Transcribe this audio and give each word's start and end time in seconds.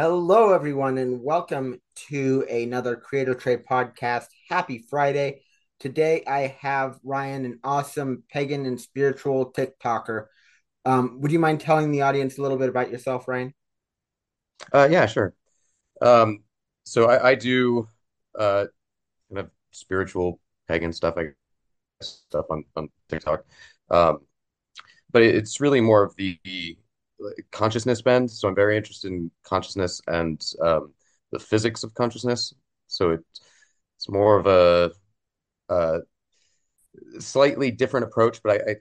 Hello, 0.00 0.52
everyone, 0.52 0.96
and 0.96 1.24
welcome 1.24 1.80
to 1.96 2.46
another 2.48 2.94
Creator 2.94 3.34
Trade 3.34 3.66
podcast. 3.68 4.26
Happy 4.48 4.78
Friday. 4.88 5.42
Today, 5.80 6.22
I 6.24 6.56
have 6.60 7.00
Ryan, 7.02 7.44
an 7.44 7.58
awesome 7.64 8.22
pagan 8.30 8.64
and 8.64 8.80
spiritual 8.80 9.52
TikToker. 9.52 10.26
Um, 10.84 11.20
would 11.20 11.32
you 11.32 11.40
mind 11.40 11.60
telling 11.60 11.90
the 11.90 12.02
audience 12.02 12.38
a 12.38 12.42
little 12.42 12.56
bit 12.56 12.68
about 12.68 12.92
yourself, 12.92 13.26
Ryan? 13.26 13.52
Uh, 14.72 14.86
yeah, 14.88 15.06
sure. 15.06 15.34
Um, 16.00 16.44
so 16.84 17.10
I, 17.10 17.30
I 17.30 17.34
do 17.34 17.88
uh, 18.38 18.66
kind 19.28 19.40
of 19.40 19.50
spiritual 19.72 20.38
pagan 20.68 20.92
stuff, 20.92 21.14
I 21.16 21.24
guess, 21.24 22.22
stuff 22.28 22.46
on, 22.50 22.62
on 22.76 22.88
TikTok. 23.08 23.44
Um, 23.90 24.18
but 25.10 25.22
it's 25.22 25.60
really 25.60 25.80
more 25.80 26.04
of 26.04 26.14
the, 26.14 26.38
the 26.44 26.78
consciousness 27.50 28.02
bend. 28.02 28.30
So 28.30 28.48
I'm 28.48 28.54
very 28.54 28.76
interested 28.76 29.12
in 29.12 29.30
consciousness 29.42 30.00
and 30.06 30.44
um, 30.62 30.92
the 31.32 31.38
physics 31.38 31.84
of 31.84 31.94
consciousness. 31.94 32.54
So 32.86 33.10
it, 33.10 33.20
it's 33.96 34.08
more 34.08 34.38
of 34.38 34.46
a, 34.46 34.92
a 35.68 36.00
slightly 37.18 37.70
different 37.70 38.04
approach, 38.06 38.42
but 38.42 38.60
I, 38.60 38.70
I, 38.70 38.74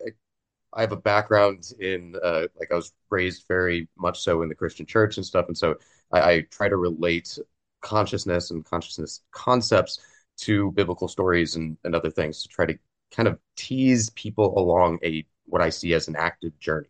I 0.73 0.81
have 0.81 0.91
a 0.91 0.97
background 0.97 1.71
in 1.79 2.15
uh, 2.23 2.47
like 2.59 2.71
I 2.71 2.75
was 2.75 2.93
raised 3.09 3.45
very 3.47 3.87
much 3.97 4.21
so 4.21 4.41
in 4.41 4.49
the 4.49 4.55
Christian 4.55 4.85
church 4.85 5.17
and 5.17 5.25
stuff, 5.25 5.47
and 5.47 5.57
so 5.57 5.75
I, 6.11 6.31
I 6.31 6.41
try 6.51 6.69
to 6.69 6.77
relate 6.77 7.37
consciousness 7.81 8.51
and 8.51 8.65
consciousness 8.65 9.21
concepts 9.31 9.99
to 10.37 10.71
biblical 10.73 11.07
stories 11.07 11.55
and, 11.55 11.77
and 11.83 11.95
other 11.95 12.11
things 12.11 12.43
to 12.43 12.47
try 12.47 12.65
to 12.65 12.77
kind 13.11 13.27
of 13.27 13.39
tease 13.55 14.09
people 14.11 14.57
along 14.59 14.99
a 15.03 15.25
what 15.45 15.61
I 15.61 15.69
see 15.69 15.93
as 15.93 16.07
an 16.07 16.15
active 16.15 16.57
journey. 16.59 16.89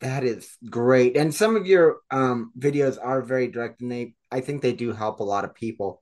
That 0.00 0.24
is 0.24 0.56
great. 0.68 1.16
And 1.16 1.34
some 1.34 1.56
of 1.56 1.66
your 1.66 1.98
um, 2.10 2.52
videos 2.58 2.98
are 3.00 3.20
very 3.20 3.48
direct 3.48 3.82
and 3.82 3.92
they 3.92 4.14
I 4.30 4.40
think 4.40 4.62
they 4.62 4.72
do 4.72 4.92
help 4.92 5.20
a 5.20 5.24
lot 5.24 5.44
of 5.44 5.54
people. 5.54 6.00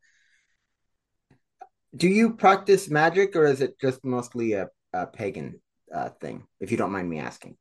Do 1.96 2.06
you 2.06 2.34
practice 2.34 2.90
magic 2.90 3.34
or 3.34 3.46
is 3.46 3.60
it 3.60 3.80
just 3.80 4.04
mostly 4.04 4.52
a, 4.52 4.68
a 4.92 5.06
pagan 5.06 5.60
uh, 5.92 6.10
thing, 6.20 6.46
if 6.60 6.70
you 6.70 6.76
don't 6.76 6.92
mind 6.92 7.08
me 7.08 7.18
asking? 7.18 7.56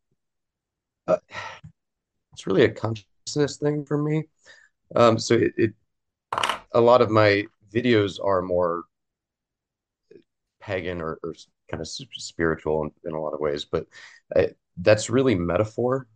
Uh, 1.08 1.18
it's 2.34 2.46
really 2.46 2.66
a 2.66 2.70
consciousness 2.70 3.58
thing 3.58 3.86
for 3.86 3.98
me. 3.98 4.26
Um, 4.96 5.18
so 5.18 5.36
it, 5.36 5.54
it, 5.58 5.74
a 6.74 6.82
lot 6.82 7.02
of 7.02 7.10
my 7.10 7.46
videos 7.74 8.24
are 8.24 8.42
more 8.42 8.84
pagan 10.60 11.02
or, 11.02 11.18
or 11.24 11.34
kind 11.72 11.82
of 11.82 11.88
spiritual 11.88 12.84
in, 12.84 12.92
in, 13.06 13.14
a 13.14 13.22
lot 13.22 13.34
of 13.34 13.40
ways, 13.40 13.66
but 13.66 13.86
I, 14.36 14.40
uh, 14.40 14.48
that's 14.80 15.10
really 15.10 15.34
metaphor 15.34 16.08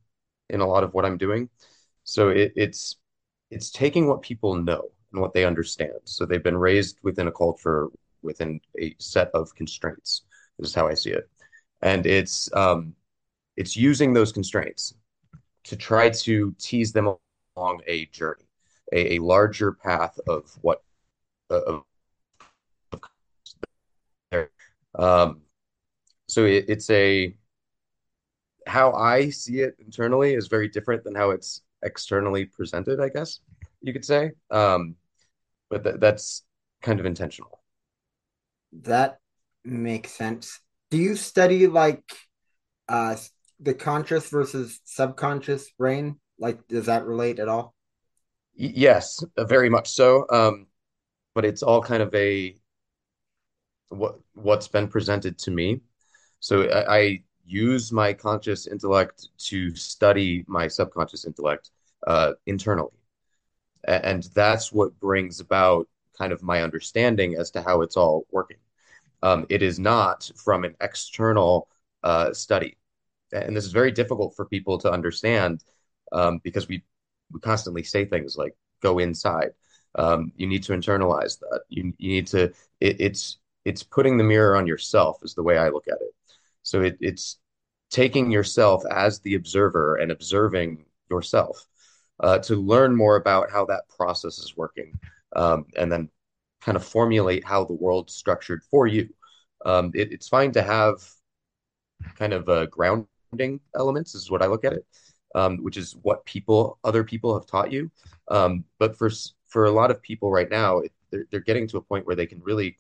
in 0.52 0.62
a 0.62 0.68
lot 0.68 0.84
of 0.84 0.94
what 0.94 1.06
I'm 1.06 1.18
doing. 1.18 1.50
So 2.04 2.30
it, 2.30 2.54
it's 2.56 2.98
it's 3.50 3.72
taking 3.72 4.08
what 4.08 4.22
people 4.22 4.56
know 4.56 4.92
and 5.12 5.22
what 5.22 5.34
they 5.34 5.46
understand. 5.46 6.00
So 6.06 6.26
they've 6.26 6.44
been 6.44 6.58
raised 6.58 7.00
within 7.04 7.28
a 7.28 7.32
culture 7.32 7.88
within 8.22 8.62
a 8.80 8.96
set 9.00 9.30
of 9.34 9.54
constraints. 9.56 10.24
This 10.60 10.70
is 10.70 10.76
how 10.76 10.88
I 10.88 10.94
see 10.94 11.12
it, 11.12 11.30
and 11.82 12.06
it's 12.06 12.54
um, 12.54 12.94
it's 13.58 13.76
using 13.76 14.14
those 14.14 14.32
constraints 14.32 14.94
to 15.64 15.76
try 15.76 16.10
to 16.10 16.56
tease 16.60 16.92
them 16.92 17.16
along 17.56 17.82
a 17.88 18.06
journey, 18.08 18.46
a, 18.94 19.16
a 19.16 19.20
larger 19.20 19.74
path 19.74 20.20
of 20.28 20.52
what 20.62 20.84
of, 21.50 21.64
of 21.64 21.84
um, 24.96 25.42
so 26.28 26.46
it, 26.46 26.66
it's 26.68 26.90
a 26.90 27.36
how 28.68 28.94
I 28.94 29.30
see 29.30 29.62
it 29.62 29.76
internally 29.80 30.34
is 30.34 30.48
very 30.48 30.68
different 30.68 31.04
than 31.04 31.16
how 31.16 31.32
it's 31.32 31.62
externally 31.84 32.46
presented, 32.46 33.00
I 33.00 33.10
guess 33.10 33.40
you 33.82 33.94
could 33.94 34.06
say. 34.06 34.32
Um, 34.52 34.96
but 35.70 35.84
th- 35.84 35.98
that's 36.00 36.44
kind 36.82 37.00
of 37.00 37.06
intentional. 37.06 37.62
That 38.84 39.20
makes 39.64 40.12
sense. 40.12 40.60
Do 40.90 40.98
you 40.98 41.16
study 41.16 41.68
like 41.68 42.04
uh, 42.90 43.16
the 43.60 43.74
conscious 43.74 44.30
versus 44.30 44.80
subconscious 44.86 45.72
brain? 45.72 46.20
Like, 46.40 46.68
does 46.68 46.88
that 46.88 47.06
relate 47.06 47.40
at 47.40 47.50
all? 47.50 47.76
Y- 48.58 48.74
yes, 48.76 49.24
uh, 49.38 49.46
very 49.46 49.70
much 49.70 49.90
so. 49.90 50.26
Um, 50.30 50.68
but 51.36 51.46
it's 51.46 51.64
all 51.64 51.82
kind 51.82 52.04
of 52.04 52.14
a 52.16 52.56
what 53.90 54.20
what's 54.34 54.68
been 54.68 54.88
presented 54.88 55.38
to 55.40 55.52
me. 55.52 55.82
So 56.40 56.64
I, 56.64 56.98
I 56.98 57.24
use 57.52 57.92
my 57.92 58.14
conscious 58.14 58.68
intellect 58.68 59.30
to 59.38 59.76
study 59.76 60.44
my 60.48 60.68
subconscious 60.68 61.26
intellect 61.26 61.72
uh, 62.08 62.34
internally. 62.46 62.92
And 63.84 64.24
that's 64.34 64.72
what 64.72 65.00
brings 65.00 65.40
about 65.40 65.88
kind 66.18 66.32
of 66.32 66.44
my 66.44 66.62
understanding 66.62 67.36
as 67.36 67.52
to 67.52 67.62
how 67.62 67.82
it's 67.82 67.98
all 67.98 68.26
working. 68.32 68.58
Um, 69.24 69.46
it 69.50 69.62
is 69.62 69.80
not 69.80 70.30
from 70.36 70.64
an 70.64 70.76
external 70.82 71.68
uh, 72.04 72.34
study. 72.34 72.78
And 73.32 73.56
this 73.56 73.66
is 73.66 73.72
very 73.72 73.92
difficult 73.92 74.36
for 74.36 74.46
people 74.46 74.78
to 74.80 74.92
understand 74.92 75.64
um, 76.12 76.40
because 76.44 76.68
we, 76.68 76.84
we 77.32 77.40
constantly 77.40 77.84
say 77.84 78.06
things 78.06 78.38
like, 78.38 78.56
go 78.82 79.00
inside. 79.00 79.52
Um, 79.96 80.32
you 80.36 80.48
need 80.48 80.64
to 80.64 80.74
internalize 80.74 81.40
that. 81.40 81.62
You, 81.70 81.94
you 81.98 82.10
need 82.10 82.28
to, 82.28 82.44
it, 82.80 82.96
it's, 83.00 83.38
it's 83.66 83.84
putting 83.84 84.18
the 84.18 84.24
mirror 84.24 84.56
on 84.56 84.68
yourself 84.68 85.20
is 85.24 85.36
the 85.36 85.44
way 85.44 85.58
I 85.58 85.70
look 85.70 85.88
at 85.88 86.02
it. 86.02 86.14
So 86.64 86.82
it, 86.82 86.98
it's 87.00 87.40
taking 87.90 88.32
yourself 88.32 88.84
as 88.90 89.20
the 89.20 89.36
observer 89.36 89.98
and 89.98 90.12
observing 90.12 90.86
yourself 91.10 91.66
uh, 92.22 92.40
to 92.40 92.56
learn 92.56 92.96
more 92.96 93.18
about 93.18 93.52
how 93.52 93.66
that 93.66 93.84
process 93.90 94.38
is 94.40 94.56
working 94.56 94.98
um, 95.36 95.66
and 95.78 95.92
then 95.92 96.10
kind 96.62 96.76
of 96.76 96.86
formulate 96.86 97.44
how 97.44 97.66
the 97.66 97.74
world's 97.74 98.14
structured 98.14 98.62
for 98.70 98.88
you. 98.88 99.10
Um, 99.66 99.92
it, 99.94 100.12
it's 100.12 100.30
fine 100.30 100.52
to 100.54 100.62
have 100.62 100.96
kind 102.16 102.34
of 102.34 102.48
a 102.48 102.68
grounding 102.68 103.60
elements 103.76 104.16
is 104.16 104.32
what 104.32 104.42
I 104.42 104.48
look 104.48 104.64
at 104.64 104.74
it, 104.74 104.86
um, 105.36 105.58
which 105.64 105.78
is 105.78 105.96
what 106.02 106.26
people, 106.26 106.80
other 106.84 107.04
people 107.04 107.34
have 107.34 107.48
taught 107.48 107.72
you. 107.72 107.92
Um, 108.30 108.64
but 108.80 108.98
for 108.98 109.10
for 109.48 109.66
a 109.66 109.72
lot 109.72 109.92
of 109.92 110.02
people 110.02 110.32
right 110.32 110.50
now, 110.50 110.82
they're, 111.12 111.26
they're 111.30 111.42
getting 111.42 111.68
to 111.68 111.78
a 111.78 111.82
point 111.82 112.08
where 112.08 112.16
they 112.16 112.26
can 112.26 112.40
really 112.42 112.78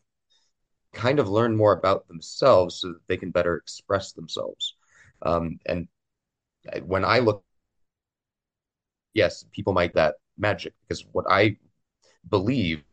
kind 0.93 1.19
of 1.19 1.29
learn 1.29 1.55
more 1.55 1.73
about 1.73 2.07
themselves 2.07 2.75
so 2.75 2.89
that 2.89 3.07
they 3.07 3.17
can 3.17 3.31
better 3.31 3.55
express 3.55 4.11
themselves. 4.11 4.75
Um, 5.21 5.59
and 5.65 5.87
when 6.83 7.05
I 7.05 7.19
look, 7.19 7.43
yes, 9.13 9.45
people 9.51 9.73
might 9.73 9.93
that 9.95 10.15
magic 10.37 10.73
because 10.87 11.05
what 11.11 11.25
I 11.29 11.57
believe 12.29 12.83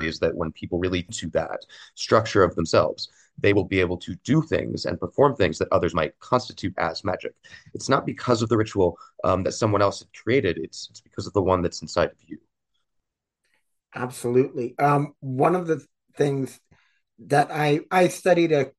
is 0.00 0.18
that 0.20 0.34
when 0.34 0.52
people 0.52 0.78
really 0.78 1.02
to 1.04 1.28
that 1.30 1.60
structure 1.94 2.42
of 2.42 2.54
themselves, 2.54 3.08
they 3.38 3.52
will 3.52 3.64
be 3.64 3.80
able 3.80 3.96
to 3.98 4.14
do 4.24 4.42
things 4.42 4.84
and 4.84 5.00
perform 5.00 5.34
things 5.34 5.58
that 5.58 5.68
others 5.72 5.94
might 5.94 6.18
constitute 6.20 6.74
as 6.78 7.04
magic. 7.04 7.34
It's 7.74 7.88
not 7.88 8.06
because 8.06 8.42
of 8.42 8.48
the 8.48 8.56
ritual 8.56 8.98
um, 9.24 9.42
that 9.44 9.52
someone 9.52 9.82
else 9.82 10.00
had 10.00 10.12
created. 10.12 10.58
It's 10.58 10.88
it's 10.90 11.00
because 11.00 11.26
of 11.26 11.32
the 11.32 11.42
one 11.42 11.62
that's 11.62 11.82
inside 11.82 12.10
of 12.10 12.18
you. 12.26 12.38
Absolutely. 13.94 14.78
Um, 14.78 15.14
one 15.20 15.54
of 15.54 15.66
the 15.66 15.84
things 16.16 16.58
that 17.26 17.50
I 17.50 17.80
I 17.90 18.08
studied 18.08 18.52
a 18.52 18.70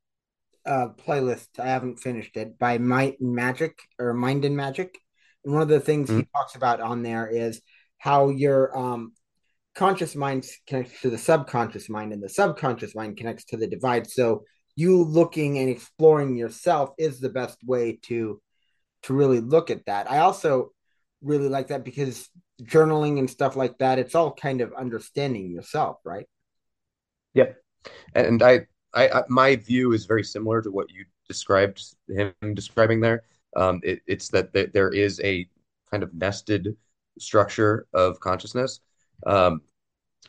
uh, 0.65 0.89
playlist. 0.89 1.59
I 1.59 1.67
haven't 1.67 1.99
finished 1.99 2.35
it 2.35 2.59
by 2.59 2.77
Might 2.77 3.19
and 3.19 3.33
Magic 3.33 3.79
or 3.97 4.13
Mind 4.13 4.45
and 4.45 4.57
Magic. 4.57 4.97
And 5.45 5.53
one 5.53 5.61
of 5.61 5.69
the 5.69 5.79
things 5.79 6.09
mm-hmm. 6.09 6.19
he 6.19 6.27
talks 6.35 6.55
about 6.55 6.81
on 6.81 7.03
there 7.03 7.27
is 7.27 7.61
how 7.97 8.29
your 8.29 8.77
um, 8.77 9.13
conscious 9.75 10.15
mind 10.15 10.45
connects 10.67 11.01
to 11.01 11.09
the 11.09 11.17
subconscious 11.17 11.89
mind, 11.89 12.11
and 12.11 12.21
the 12.21 12.29
subconscious 12.29 12.95
mind 12.95 13.17
connects 13.17 13.45
to 13.45 13.57
the 13.57 13.67
divide. 13.67 14.09
So 14.09 14.43
you 14.75 15.03
looking 15.03 15.57
and 15.57 15.69
exploring 15.69 16.35
yourself 16.35 16.91
is 16.97 17.19
the 17.19 17.29
best 17.29 17.57
way 17.65 17.99
to 18.03 18.41
to 19.03 19.13
really 19.13 19.39
look 19.39 19.69
at 19.69 19.85
that. 19.85 20.11
I 20.11 20.19
also 20.19 20.71
really 21.21 21.49
like 21.49 21.67
that 21.67 21.83
because 21.83 22.29
journaling 22.61 23.19
and 23.19 23.29
stuff 23.29 23.55
like 23.55 23.77
that, 23.77 23.99
it's 23.99 24.15
all 24.15 24.33
kind 24.33 24.61
of 24.61 24.73
understanding 24.73 25.51
yourself, 25.51 25.97
right? 26.03 26.25
Yep. 27.37 27.55
And 28.15 28.41
I 28.43 28.67
I, 28.93 29.09
I, 29.09 29.23
my 29.29 29.55
view 29.55 29.93
is 29.93 30.05
very 30.05 30.23
similar 30.23 30.61
to 30.61 30.71
what 30.71 30.89
you 30.91 31.05
described 31.27 31.83
him 32.09 32.33
describing 32.53 32.99
there. 32.99 33.23
Um, 33.55 33.79
it, 33.83 34.01
it's 34.07 34.29
that 34.29 34.53
th- 34.53 34.71
there 34.73 34.89
is 34.89 35.21
a 35.23 35.47
kind 35.91 36.03
of 36.03 36.13
nested 36.13 36.75
structure 37.19 37.87
of 37.93 38.19
consciousness. 38.19 38.79
Um, 39.25 39.61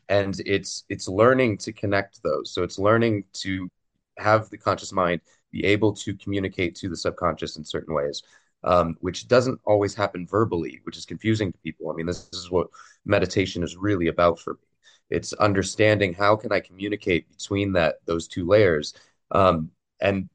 and 0.08 0.40
it's 0.46 0.84
it's 0.88 1.08
learning 1.08 1.58
to 1.58 1.72
connect 1.72 2.22
those. 2.22 2.52
So 2.52 2.62
it's 2.62 2.78
learning 2.78 3.24
to 3.34 3.70
have 4.18 4.50
the 4.50 4.58
conscious 4.58 4.92
mind 4.92 5.20
be 5.50 5.64
able 5.64 5.92
to 5.94 6.14
communicate 6.16 6.74
to 6.76 6.88
the 6.88 6.96
subconscious 6.96 7.56
in 7.56 7.64
certain 7.64 7.94
ways, 7.94 8.22
um, 8.64 8.96
which 9.00 9.28
doesn't 9.28 9.60
always 9.64 9.94
happen 9.94 10.26
verbally, 10.26 10.80
which 10.84 10.98
is 10.98 11.06
confusing 11.06 11.52
to 11.52 11.58
people. 11.60 11.90
I 11.90 11.94
mean, 11.94 12.06
this, 12.06 12.24
this 12.28 12.40
is 12.40 12.50
what 12.50 12.68
meditation 13.06 13.62
is 13.62 13.76
really 13.76 14.08
about 14.08 14.38
for 14.40 14.54
me. 14.54 14.60
It's 15.10 15.32
understanding 15.34 16.14
how 16.14 16.36
can 16.36 16.52
I 16.52 16.60
communicate 16.60 17.28
between 17.30 17.72
that 17.72 17.96
those 18.04 18.28
two 18.28 18.46
layers, 18.46 18.94
um, 19.30 19.70
and 20.00 20.28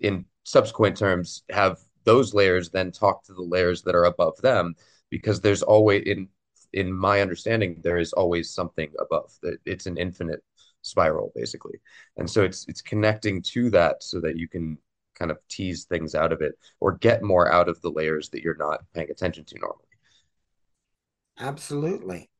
in 0.00 0.24
subsequent 0.44 0.96
terms, 0.96 1.42
have 1.50 1.78
those 2.04 2.34
layers 2.34 2.70
then 2.70 2.90
talk 2.92 3.24
to 3.24 3.34
the 3.34 3.42
layers 3.42 3.82
that 3.82 3.94
are 3.94 4.04
above 4.04 4.36
them, 4.40 4.74
because 5.10 5.40
there's 5.40 5.62
always 5.62 6.04
in 6.06 6.28
in 6.72 6.92
my 6.92 7.20
understanding 7.20 7.80
there 7.82 7.98
is 7.98 8.12
always 8.12 8.50
something 8.50 8.90
above. 8.98 9.32
It's 9.64 9.86
an 9.86 9.96
infinite 9.96 10.42
spiral 10.82 11.32
basically, 11.34 11.80
and 12.16 12.28
so 12.30 12.44
it's 12.44 12.66
it's 12.68 12.82
connecting 12.82 13.42
to 13.42 13.70
that 13.70 14.02
so 14.02 14.20
that 14.20 14.36
you 14.36 14.48
can 14.48 14.78
kind 15.14 15.30
of 15.32 15.38
tease 15.48 15.84
things 15.84 16.14
out 16.14 16.32
of 16.32 16.40
it 16.42 16.54
or 16.78 16.92
get 16.92 17.24
more 17.24 17.50
out 17.50 17.68
of 17.68 17.80
the 17.82 17.90
layers 17.90 18.28
that 18.28 18.42
you're 18.42 18.56
not 18.56 18.84
paying 18.94 19.10
attention 19.10 19.44
to 19.44 19.58
normally. 19.58 19.84
Absolutely. 21.40 22.30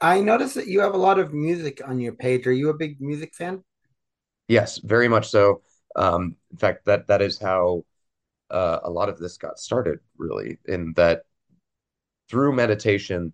I 0.00 0.20
noticed 0.20 0.54
that 0.54 0.68
you 0.68 0.80
have 0.80 0.94
a 0.94 0.98
lot 0.98 1.18
of 1.18 1.32
music 1.32 1.80
on 1.86 1.98
your 2.00 2.12
page. 2.12 2.46
Are 2.46 2.52
you 2.52 2.70
a 2.70 2.74
big 2.74 3.00
music 3.00 3.34
fan? 3.34 3.64
Yes, 4.46 4.78
very 4.78 5.08
much 5.08 5.28
so. 5.28 5.62
Um, 5.96 6.36
in 6.52 6.56
fact, 6.56 6.84
that 6.86 7.08
that 7.08 7.20
is 7.20 7.38
how 7.38 7.84
uh, 8.50 8.78
a 8.84 8.90
lot 8.90 9.08
of 9.08 9.18
this 9.18 9.36
got 9.36 9.58
started, 9.58 9.98
really, 10.16 10.58
in 10.66 10.92
that 10.94 11.22
through 12.30 12.54
meditation, 12.54 13.32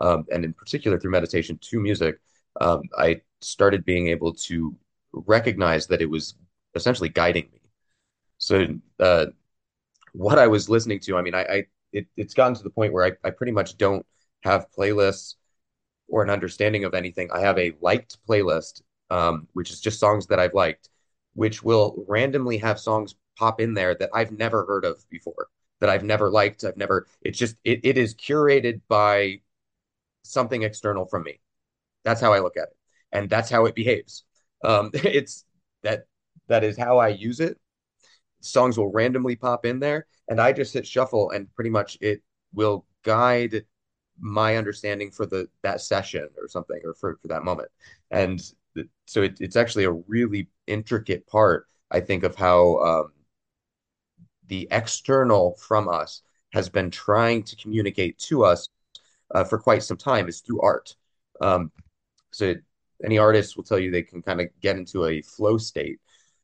um, 0.00 0.24
and 0.32 0.44
in 0.44 0.54
particular 0.54 0.98
through 0.98 1.10
meditation 1.10 1.58
to 1.60 1.80
music, 1.80 2.18
um, 2.60 2.82
I 2.96 3.20
started 3.42 3.84
being 3.84 4.08
able 4.08 4.32
to 4.34 4.74
recognize 5.12 5.86
that 5.88 6.00
it 6.00 6.08
was 6.08 6.34
essentially 6.74 7.08
guiding 7.08 7.48
me. 7.52 7.60
So, 8.38 8.66
uh, 8.98 9.26
what 10.12 10.38
I 10.38 10.46
was 10.46 10.68
listening 10.70 11.00
to, 11.00 11.16
I 11.16 11.22
mean, 11.22 11.34
I, 11.34 11.42
I 11.42 11.64
it, 11.92 12.06
it's 12.16 12.34
gotten 12.34 12.54
to 12.54 12.62
the 12.62 12.70
point 12.70 12.92
where 12.92 13.04
I, 13.04 13.12
I 13.28 13.30
pretty 13.30 13.52
much 13.52 13.76
don't 13.76 14.06
have 14.42 14.66
playlists 14.76 15.34
or 16.10 16.22
an 16.22 16.30
understanding 16.30 16.84
of 16.84 16.94
anything. 16.94 17.30
I 17.32 17.40
have 17.40 17.58
a 17.58 17.72
liked 17.80 18.18
playlist, 18.28 18.82
um, 19.10 19.48
which 19.52 19.70
is 19.70 19.80
just 19.80 20.00
songs 20.00 20.26
that 20.26 20.38
I've 20.38 20.54
liked, 20.54 20.88
which 21.34 21.62
will 21.62 22.04
randomly 22.08 22.58
have 22.58 22.78
songs 22.78 23.14
pop 23.38 23.60
in 23.60 23.74
there 23.74 23.94
that 23.94 24.10
I've 24.12 24.32
never 24.32 24.64
heard 24.66 24.84
of 24.84 25.02
before, 25.08 25.48
that 25.80 25.88
I've 25.88 26.04
never 26.04 26.30
liked. 26.30 26.64
I've 26.64 26.76
never, 26.76 27.06
it's 27.22 27.38
just, 27.38 27.56
it, 27.64 27.80
it 27.84 27.96
is 27.96 28.14
curated 28.14 28.80
by 28.88 29.40
something 30.22 30.62
external 30.62 31.06
from 31.06 31.22
me. 31.22 31.40
That's 32.04 32.20
how 32.20 32.32
I 32.32 32.40
look 32.40 32.56
at 32.56 32.64
it. 32.64 32.76
And 33.12 33.30
that's 33.30 33.50
how 33.50 33.66
it 33.66 33.74
behaves. 33.74 34.24
Um, 34.64 34.90
it's 34.94 35.44
that, 35.82 36.04
that 36.48 36.64
is 36.64 36.76
how 36.76 36.98
I 36.98 37.08
use 37.08 37.40
it. 37.40 37.58
Songs 38.40 38.78
will 38.78 38.90
randomly 38.90 39.36
pop 39.36 39.66
in 39.66 39.80
there 39.80 40.06
and 40.28 40.40
I 40.40 40.52
just 40.52 40.72
hit 40.72 40.86
shuffle 40.86 41.30
and 41.30 41.52
pretty 41.54 41.70
much 41.70 41.98
it 42.00 42.22
will 42.54 42.86
guide 43.04 43.64
my 44.20 44.56
understanding 44.56 45.10
for 45.10 45.26
the 45.26 45.48
that 45.62 45.80
session 45.80 46.28
or 46.40 46.48
something 46.48 46.80
or 46.84 46.94
for, 46.94 47.16
for 47.20 47.28
that 47.28 47.44
moment. 47.44 47.68
And 48.10 48.40
so 49.06 49.22
it, 49.22 49.38
it's 49.40 49.56
actually 49.56 49.84
a 49.84 49.90
really 49.90 50.48
intricate 50.68 51.26
part 51.26 51.66
i 51.90 51.98
think 51.98 52.22
of 52.22 52.36
how 52.36 52.78
um, 52.78 53.12
the 54.50 54.68
external 54.70 55.56
from 55.56 55.88
us 55.88 56.22
has 56.52 56.68
been 56.68 56.90
trying 56.90 57.42
to 57.44 57.56
communicate 57.56 58.18
to 58.18 58.44
us 58.44 58.68
uh, 59.34 59.44
for 59.44 59.58
quite 59.58 59.82
some 59.82 59.96
time 59.96 60.28
is 60.28 60.40
through 60.40 60.60
art. 60.60 60.94
Um, 61.40 61.70
so 62.32 62.46
it, 62.46 62.62
any 63.02 63.16
artist 63.16 63.56
will 63.56 63.64
tell 63.64 63.78
you 63.78 63.90
they 63.90 64.02
can 64.02 64.20
kind 64.20 64.40
of 64.40 64.48
get 64.60 64.76
into 64.76 65.06
a 65.06 65.22
flow 65.22 65.56
state 65.56 66.00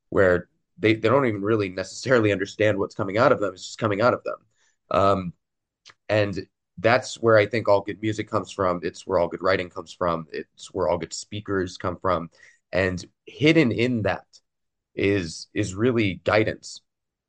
where 0.09 0.49
they, 0.79 0.95
they 0.95 1.09
don't 1.09 1.27
even 1.27 1.43
really 1.43 1.69
necessarily 1.69 2.33
understand 2.33 2.79
what's 2.79 2.95
coming 2.95 3.19
out 3.19 3.33
of 3.33 3.41
them 3.41 3.53
it's 3.53 3.67
just 3.67 3.79
coming 3.79 4.01
out 4.01 4.15
of 4.15 4.23
them. 4.25 4.37
Um, 4.91 5.33
and 6.09 6.47
that's 6.79 7.17
where 7.17 7.37
I 7.37 7.47
think 7.47 7.69
all 7.69 7.81
good 7.81 8.03
music 8.03 8.29
comes 8.29 8.53
from. 8.53 8.81
It's 8.83 9.07
where 9.07 9.19
all 9.19 9.29
good 9.29 9.43
writing 9.43 9.71
comes 9.71 9.93
from. 9.93 10.27
It's 10.33 10.73
where 10.73 10.89
all 10.89 10.99
good 10.99 11.15
speakers 11.15 11.79
come 11.79 11.97
from. 11.97 12.31
And 12.73 13.05
hidden 13.27 13.73
in 13.73 14.03
that 14.03 14.27
is 14.95 15.49
is 15.55 15.75
really 15.75 16.21
guidance 16.25 16.83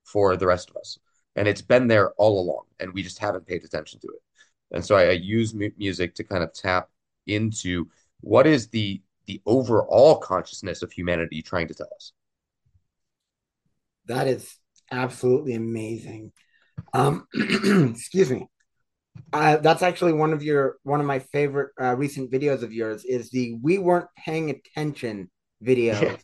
for 0.03 0.35
the 0.37 0.47
rest 0.47 0.69
of 0.69 0.77
us. 0.77 0.97
And 1.35 1.47
it's 1.47 1.61
been 1.61 1.87
there 1.87 2.11
all 2.13 2.39
along, 2.41 2.63
and 2.79 2.93
we 2.93 3.03
just 3.03 3.19
haven't 3.19 3.45
paid 3.45 3.63
attention 3.63 3.99
to 4.01 4.07
it. 4.07 4.21
And 4.71 4.83
so 4.83 4.95
I, 4.95 5.09
I 5.09 5.11
use 5.11 5.53
mu- 5.53 5.69
music 5.77 6.15
to 6.15 6.23
kind 6.23 6.43
of 6.43 6.53
tap 6.53 6.89
into 7.27 7.87
what 8.21 8.47
is 8.47 8.67
the 8.67 9.01
the 9.27 9.41
overall 9.45 10.17
consciousness 10.17 10.81
of 10.81 10.91
humanity 10.91 11.41
trying 11.41 11.67
to 11.67 11.73
tell 11.73 11.89
us. 11.95 12.13
That 14.07 14.27
is 14.27 14.57
absolutely 14.89 15.53
amazing. 15.53 16.31
Um, 16.93 17.27
excuse 17.33 18.31
me. 18.31 18.47
Uh, 19.33 19.57
that's 19.57 19.83
actually 19.83 20.13
one 20.13 20.33
of 20.33 20.41
your 20.41 20.77
one 20.83 20.99
of 20.99 21.05
my 21.05 21.19
favorite 21.19 21.71
uh, 21.81 21.95
recent 21.95 22.31
videos 22.31 22.63
of 22.63 22.73
yours 22.73 23.03
is 23.03 23.29
the 23.29 23.57
we 23.61 23.77
weren't 23.77 24.07
paying 24.17 24.49
attention 24.49 25.29
videos, 25.63 26.19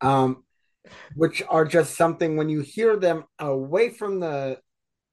um, 0.00 0.44
which 1.14 1.42
are 1.48 1.64
just 1.64 1.96
something 1.96 2.36
when 2.36 2.48
you 2.48 2.60
hear 2.60 2.96
them 2.96 3.24
away 3.38 3.90
from 3.90 4.20
the 4.20 4.58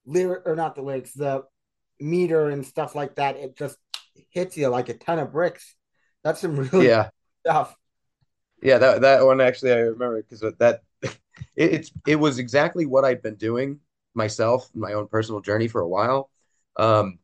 lyric 0.06 0.42
or 0.46 0.56
not 0.56 0.74
the 0.74 0.82
lyrics, 0.82 1.12
the 1.12 1.42
meter 2.00 2.48
and 2.48 2.66
stuff 2.66 2.94
like 2.94 3.16
that, 3.16 3.36
it 3.36 3.56
just 3.56 3.76
hits 4.30 4.56
you 4.56 4.68
like 4.68 4.88
a 4.88 4.94
ton 4.94 5.18
of 5.18 5.32
bricks. 5.32 5.74
That's 6.24 6.40
some 6.40 6.56
really 6.72 6.86
yeah 6.86 7.10
stuff. 7.46 7.74
Yeah, 8.62 8.78
that 8.78 9.00
that 9.02 9.24
one 9.24 9.40
actually 9.40 9.72
I 9.72 9.76
remember 9.76 10.22
because 10.22 10.40
that 10.58 10.82
it, 11.02 11.12
it's 11.56 11.92
it 12.06 12.16
was 12.16 12.38
exactly 12.38 12.86
what 12.86 13.04
I'd 13.04 13.22
been 13.22 13.36
doing 13.36 13.80
myself, 14.14 14.68
my 14.74 14.94
own 14.94 15.06
personal 15.06 15.40
journey 15.40 15.68
for 15.68 15.80
a 15.80 15.88
while. 15.88 16.30
Um, 16.78 17.18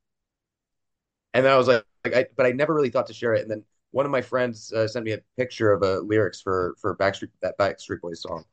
and 1.32 1.44
then 1.44 1.52
I 1.52 1.56
was 1.56 1.68
like, 1.68 1.84
like 2.04 2.14
I, 2.14 2.26
but 2.36 2.46
I 2.46 2.52
never 2.52 2.74
really 2.74 2.90
thought 2.90 3.06
to 3.08 3.14
share 3.14 3.34
it. 3.34 3.42
And 3.42 3.50
then 3.50 3.64
one 3.90 4.06
of 4.06 4.12
my 4.12 4.22
friends 4.22 4.72
uh, 4.72 4.88
sent 4.88 5.04
me 5.04 5.12
a 5.12 5.18
picture 5.36 5.72
of 5.72 5.82
a 5.82 5.98
uh, 5.98 6.00
lyrics 6.00 6.40
for 6.40 6.74
for 6.80 6.96
Backstreet 6.96 7.30
that 7.42 7.58
Backstreet 7.58 8.00
Boys 8.00 8.22
song, 8.22 8.44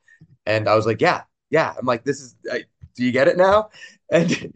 and 0.46 0.68
I 0.68 0.74
was 0.74 0.86
like, 0.86 1.00
yeah, 1.00 1.22
yeah. 1.50 1.74
I'm 1.78 1.86
like, 1.86 2.04
this 2.04 2.20
is. 2.20 2.36
I, 2.50 2.64
do 2.94 3.04
you 3.04 3.12
get 3.12 3.28
it 3.28 3.36
now? 3.36 3.70
And 4.12 4.52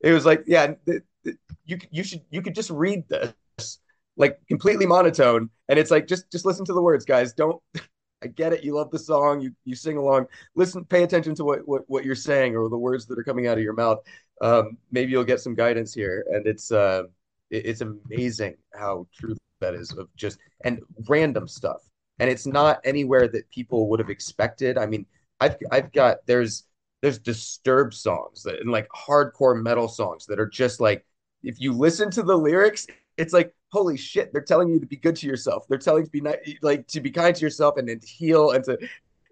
it 0.00 0.12
was 0.12 0.26
like, 0.26 0.42
yeah, 0.46 0.74
th- 0.86 1.02
th- 1.24 1.36
you 1.64 1.78
you 1.90 2.02
should 2.02 2.22
you 2.30 2.42
could 2.42 2.54
just 2.54 2.70
read 2.70 3.04
this 3.08 3.78
like 4.16 4.38
completely 4.48 4.86
monotone, 4.86 5.50
and 5.68 5.78
it's 5.78 5.90
like 5.90 6.06
just 6.06 6.30
just 6.30 6.44
listen 6.44 6.64
to 6.66 6.72
the 6.72 6.82
words, 6.82 7.04
guys. 7.04 7.32
Don't. 7.32 7.62
I 8.24 8.28
get 8.28 8.52
it. 8.52 8.62
You 8.62 8.74
love 8.76 8.90
the 8.92 9.00
song. 9.00 9.40
You 9.40 9.52
you 9.64 9.74
sing 9.74 9.96
along. 9.96 10.26
Listen, 10.54 10.84
pay 10.84 11.02
attention 11.02 11.34
to 11.36 11.44
what 11.44 11.66
what 11.66 11.82
what 11.86 12.04
you're 12.04 12.14
saying 12.14 12.56
or 12.56 12.68
the 12.68 12.78
words 12.78 13.06
that 13.06 13.18
are 13.18 13.24
coming 13.24 13.46
out 13.46 13.58
of 13.58 13.64
your 13.64 13.72
mouth. 13.72 13.98
Um, 14.40 14.76
maybe 14.90 15.12
you'll 15.12 15.24
get 15.24 15.40
some 15.40 15.54
guidance 15.54 15.94
here. 15.94 16.24
And 16.30 16.46
it's 16.46 16.72
uh, 16.72 17.04
it's 17.50 17.82
amazing 17.82 18.56
how 18.74 19.06
true 19.14 19.36
that 19.60 19.74
is 19.74 19.92
of 19.92 20.08
just 20.16 20.38
and 20.64 20.80
random 21.08 21.46
stuff. 21.48 21.82
And 22.18 22.30
it's 22.30 22.46
not 22.46 22.80
anywhere 22.84 23.28
that 23.28 23.50
people 23.50 23.88
would 23.88 24.00
have 24.00 24.10
expected. 24.10 24.78
I 24.78 24.86
mean, 24.86 25.06
I've 25.40 25.56
I've 25.70 25.92
got 25.92 26.18
there's 26.26 26.64
there's 27.00 27.18
Disturbed 27.18 27.94
songs 27.94 28.42
that 28.44 28.60
and 28.60 28.70
like 28.70 28.88
hardcore 28.88 29.60
metal 29.60 29.88
songs 29.88 30.26
that 30.26 30.38
are 30.38 30.48
just 30.48 30.80
like 30.80 31.04
if 31.42 31.60
you 31.60 31.72
listen 31.72 32.10
to 32.12 32.22
the 32.22 32.36
lyrics, 32.36 32.86
it's 33.16 33.32
like 33.32 33.52
holy 33.72 33.96
shit, 33.96 34.32
they're 34.32 34.42
telling 34.42 34.68
you 34.68 34.78
to 34.78 34.86
be 34.86 34.96
good 34.96 35.16
to 35.16 35.26
yourself. 35.26 35.66
They're 35.66 35.78
telling 35.78 36.02
you 36.02 36.06
to 36.06 36.12
be 36.12 36.20
not, 36.20 36.36
like 36.60 36.86
to 36.88 37.00
be 37.00 37.10
kind 37.10 37.34
to 37.34 37.40
yourself 37.40 37.78
and, 37.78 37.88
and 37.88 38.00
to 38.00 38.06
heal 38.06 38.50
and 38.50 38.62
to 38.64 38.78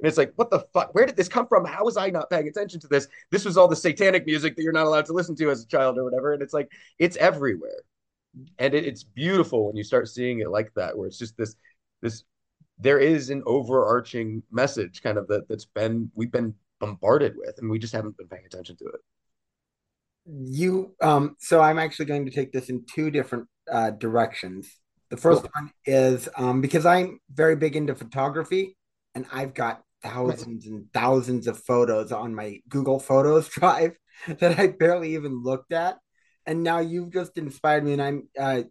and 0.01 0.09
it's 0.09 0.19
like, 0.19 0.33
what 0.37 0.51
the 0.51 0.61
fuck? 0.73 0.95
Where 0.95 1.07
did 1.07 1.17
this 1.17 1.29
come 1.29 1.47
from? 1.47 1.65
How 1.65 1.85
was 1.85 1.97
I 1.97 2.09
not 2.09 2.31
paying 2.31 2.49
attention 2.49 2.81
to 2.81 2.89
this? 2.89 3.07
This 3.31 3.45
was 3.45 3.57
all 3.57 3.69
the 3.69 3.77
satanic 3.77 4.27
music 4.27 4.57
that 4.57 4.63
you're 4.63 4.73
not 4.73 4.87
allowed 4.87 5.07
to 5.07 5.13
listen 5.13 5.37
to 5.37 5.51
as 5.51 5.63
a 5.63 5.67
child 5.67 5.99
or 5.99 6.05
whatever. 6.05 6.33
And 6.33 6.43
it's 6.43 6.55
like, 6.55 6.71
it's 6.99 7.17
everywhere 7.19 7.83
and 8.59 8.75
it, 8.75 8.85
it's 8.85 9.03
beautiful 9.03 9.67
when 9.67 9.77
you 9.77 9.85
start 9.85 10.09
seeing 10.09 10.41
it 10.41 10.51
like 10.51 10.73
that 10.75 10.97
where 10.97 11.07
it's 11.07 11.19
just 11.19 11.37
this 11.37 11.57
this 12.03 12.25
there 12.79 12.99
is 12.99 13.31
an 13.31 13.43
overarching 13.47 14.43
message 14.51 15.03
kind 15.03 15.19
of 15.19 15.27
that 15.29 15.49
that's 15.49 15.65
been 15.65 16.11
we've 16.15 16.33
been 16.33 16.55
bombarded 16.79 17.35
with 17.37 17.59
and 17.59 17.71
we 17.71 17.79
just 17.79 17.93
haven't 17.93 18.17
been 18.17 18.29
paying 18.29 18.45
attention 18.47 18.77
to 18.77 18.87
it 18.87 19.01
you 20.27 20.95
um 21.03 21.37
so 21.39 21.61
i'm 21.61 21.79
actually 21.79 22.07
going 22.07 22.25
to 22.25 22.31
take 22.31 22.53
this 22.53 22.69
in 22.69 22.85
two 22.87 23.11
different 23.11 23.47
uh 23.71 23.91
directions 23.91 24.79
the 25.11 25.17
first 25.17 25.43
cool. 25.43 25.51
one 25.55 25.71
is 25.85 26.29
um 26.37 26.61
because 26.61 26.87
i'm 26.87 27.19
very 27.33 27.57
big 27.57 27.77
into 27.77 27.95
photography 27.95 28.77
and 29.15 29.27
i've 29.33 29.55
got 29.55 29.83
thousands 30.03 30.67
and 30.67 30.93
thousands 30.93 31.47
of 31.47 31.59
photos 31.59 32.13
on 32.13 32.35
my 32.35 32.59
google 32.69 32.99
photos 32.99 33.49
drive 33.59 33.93
that 34.39 34.59
i 34.59 34.67
barely 34.67 35.15
even 35.15 35.43
looked 35.43 35.73
at 35.73 35.97
and 36.47 36.63
now 36.63 36.79
you've 36.79 37.13
just 37.13 37.37
inspired 37.37 37.85
me 37.85 37.93
and 37.93 38.03
i'm 38.03 38.29
uh, 38.39 38.63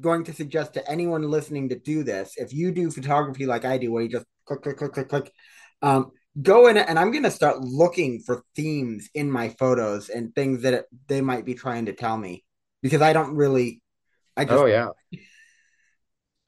going 0.00 0.24
to 0.24 0.32
suggest 0.32 0.74
to 0.74 0.90
anyone 0.90 1.22
listening 1.22 1.68
to 1.68 1.78
do 1.78 2.02
this 2.02 2.34
if 2.36 2.52
you 2.52 2.70
do 2.72 2.90
photography 2.90 3.46
like 3.46 3.64
i 3.64 3.76
do 3.76 3.92
where 3.92 4.02
you 4.02 4.08
just 4.08 4.26
click 4.44 4.62
click 4.62 4.76
click 4.76 4.92
click 4.92 5.08
click 5.08 5.32
um, 5.82 6.12
go 6.40 6.68
in 6.68 6.76
and 6.76 6.98
I'm 6.98 7.10
gonna 7.12 7.30
start 7.30 7.60
looking 7.60 8.20
for 8.20 8.44
themes 8.54 9.08
in 9.14 9.30
my 9.30 9.50
photos 9.50 10.08
and 10.08 10.34
things 10.34 10.62
that 10.62 10.74
it, 10.74 10.86
they 11.08 11.20
might 11.20 11.44
be 11.44 11.54
trying 11.54 11.86
to 11.86 11.92
tell 11.92 12.16
me 12.16 12.44
because 12.82 13.02
I 13.02 13.12
don't 13.12 13.34
really. 13.34 13.82
I 14.36 14.44
just 14.44 14.62
Oh 14.62 14.66
yeah. 14.66 14.88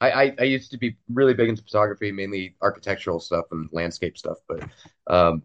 I, 0.03 0.23
I, 0.23 0.35
I 0.39 0.43
used 0.43 0.69
to 0.71 0.77
be 0.77 0.97
really 1.09 1.33
big 1.33 1.47
into 1.47 1.63
photography, 1.63 2.11
mainly 2.11 2.55
architectural 2.61 3.21
stuff 3.21 3.45
and 3.51 3.69
landscape 3.71 4.17
stuff, 4.17 4.37
but 4.49 4.67
um, 5.07 5.43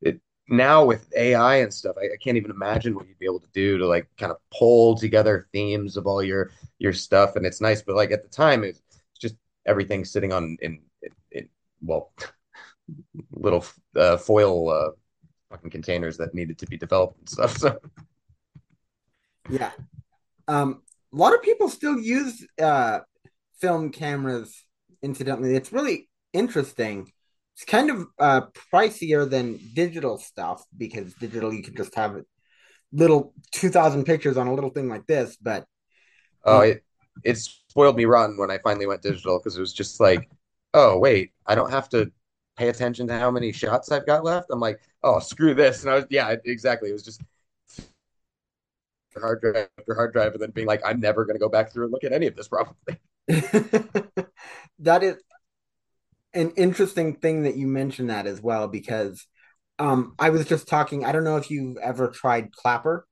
it 0.00 0.20
now 0.48 0.84
with 0.84 1.12
AI 1.16 1.56
and 1.56 1.74
stuff, 1.74 1.96
I, 2.00 2.04
I 2.04 2.16
can't 2.22 2.36
even 2.36 2.52
imagine 2.52 2.94
what 2.94 3.08
you'd 3.08 3.18
be 3.18 3.26
able 3.26 3.40
to 3.40 3.50
do 3.52 3.76
to 3.78 3.86
like 3.88 4.08
kind 4.16 4.30
of 4.30 4.38
pull 4.56 4.96
together 4.96 5.48
themes 5.52 5.96
of 5.96 6.06
all 6.06 6.22
your 6.22 6.52
your 6.78 6.92
stuff, 6.92 7.34
and 7.34 7.44
it's 7.44 7.60
nice. 7.60 7.82
But 7.82 7.96
like 7.96 8.12
at 8.12 8.22
the 8.22 8.28
time, 8.28 8.62
it's 8.62 8.80
just 9.20 9.34
everything 9.66 10.04
sitting 10.04 10.32
on 10.32 10.56
in, 10.62 10.80
in, 11.02 11.10
in 11.32 11.48
well, 11.82 12.12
little 13.32 13.66
uh, 13.96 14.16
foil 14.16 14.70
uh, 14.70 14.90
fucking 15.50 15.70
containers 15.70 16.16
that 16.18 16.34
needed 16.34 16.56
to 16.58 16.66
be 16.66 16.76
developed 16.76 17.18
and 17.18 17.28
stuff. 17.28 17.56
So 17.56 17.78
yeah. 19.50 19.72
Um, 20.46 20.82
a 21.12 21.16
lot 21.16 21.34
of 21.34 21.42
people 21.42 21.68
still 21.68 21.98
use 21.98 22.46
uh 22.62 23.00
film 23.60 23.90
cameras. 23.90 24.64
Incidentally, 25.02 25.54
it's 25.54 25.72
really 25.72 26.08
interesting. 26.32 27.10
It's 27.54 27.64
kind 27.64 27.90
of 27.90 28.06
uh 28.18 28.42
pricier 28.72 29.28
than 29.28 29.58
digital 29.74 30.18
stuff 30.18 30.64
because 30.76 31.14
digital 31.14 31.52
you 31.52 31.62
can 31.62 31.76
just 31.76 31.94
have 31.94 32.22
little 32.92 33.32
two 33.52 33.68
thousand 33.68 34.04
pictures 34.04 34.36
on 34.36 34.46
a 34.46 34.54
little 34.54 34.70
thing 34.70 34.88
like 34.88 35.06
this, 35.06 35.36
but 35.36 35.66
oh, 36.44 36.58
um, 36.58 36.64
it 36.64 36.84
it 37.24 37.36
spoiled 37.36 37.96
me 37.96 38.04
rotten 38.04 38.36
when 38.36 38.50
I 38.50 38.58
finally 38.58 38.86
went 38.86 39.02
digital 39.02 39.38
because 39.38 39.56
it 39.56 39.60
was 39.60 39.72
just 39.72 40.00
like, 40.00 40.30
oh 40.74 40.98
wait, 40.98 41.32
I 41.46 41.54
don't 41.54 41.70
have 41.70 41.88
to 41.90 42.10
pay 42.56 42.68
attention 42.68 43.06
to 43.08 43.18
how 43.18 43.30
many 43.30 43.52
shots 43.52 43.90
I've 43.90 44.06
got 44.06 44.24
left. 44.24 44.48
I'm 44.50 44.60
like, 44.60 44.80
oh 45.02 45.18
screw 45.18 45.54
this, 45.54 45.82
and 45.82 45.90
I 45.90 45.96
was 45.96 46.06
yeah, 46.10 46.34
exactly. 46.44 46.90
It 46.90 46.94
was 46.94 47.02
just 47.02 47.22
hard 49.20 49.40
drive 49.40 49.68
after 49.78 49.94
hard 49.94 50.12
drive, 50.12 50.32
and 50.32 50.40
then 50.42 50.50
being 50.50 50.66
like, 50.66 50.80
I'm 50.84 51.00
never 51.00 51.24
gonna 51.24 51.38
go 51.38 51.48
back 51.48 51.72
through 51.72 51.84
and 51.84 51.92
look 51.92 52.04
at 52.04 52.12
any 52.12 52.26
of 52.26 52.36
this 52.36 52.48
probably. 52.48 52.96
that 54.78 55.02
is 55.02 55.16
an 56.34 56.52
interesting 56.56 57.16
thing 57.16 57.42
that 57.42 57.56
you 57.56 57.66
mentioned 57.66 58.10
that 58.10 58.26
as 58.26 58.40
well 58.40 58.68
because 58.68 59.26
um 59.78 60.14
I 60.18 60.30
was 60.30 60.46
just 60.46 60.68
talking 60.68 61.04
I 61.04 61.12
don't 61.12 61.24
know 61.24 61.36
if 61.36 61.50
you've 61.50 61.76
ever 61.78 62.08
tried 62.08 62.52
Clapper 62.52 63.06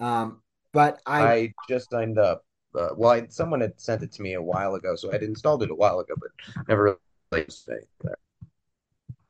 um 0.00 0.42
but 0.72 1.00
I 1.06 1.22
I 1.22 1.54
just 1.68 1.90
signed 1.90 2.18
up. 2.18 2.44
Uh, 2.78 2.90
well, 2.94 3.10
I, 3.10 3.26
someone 3.30 3.62
had 3.62 3.80
sent 3.80 4.02
it 4.02 4.12
to 4.12 4.22
me 4.22 4.34
a 4.34 4.42
while 4.42 4.74
ago, 4.74 4.94
so 4.96 5.10
I'd 5.10 5.22
installed 5.22 5.62
it 5.62 5.70
a 5.70 5.74
while 5.74 6.00
ago, 6.00 6.12
but 6.20 6.28
never 6.68 6.98
really 7.32 7.46
stayed 7.48 7.86
there. 8.02 8.18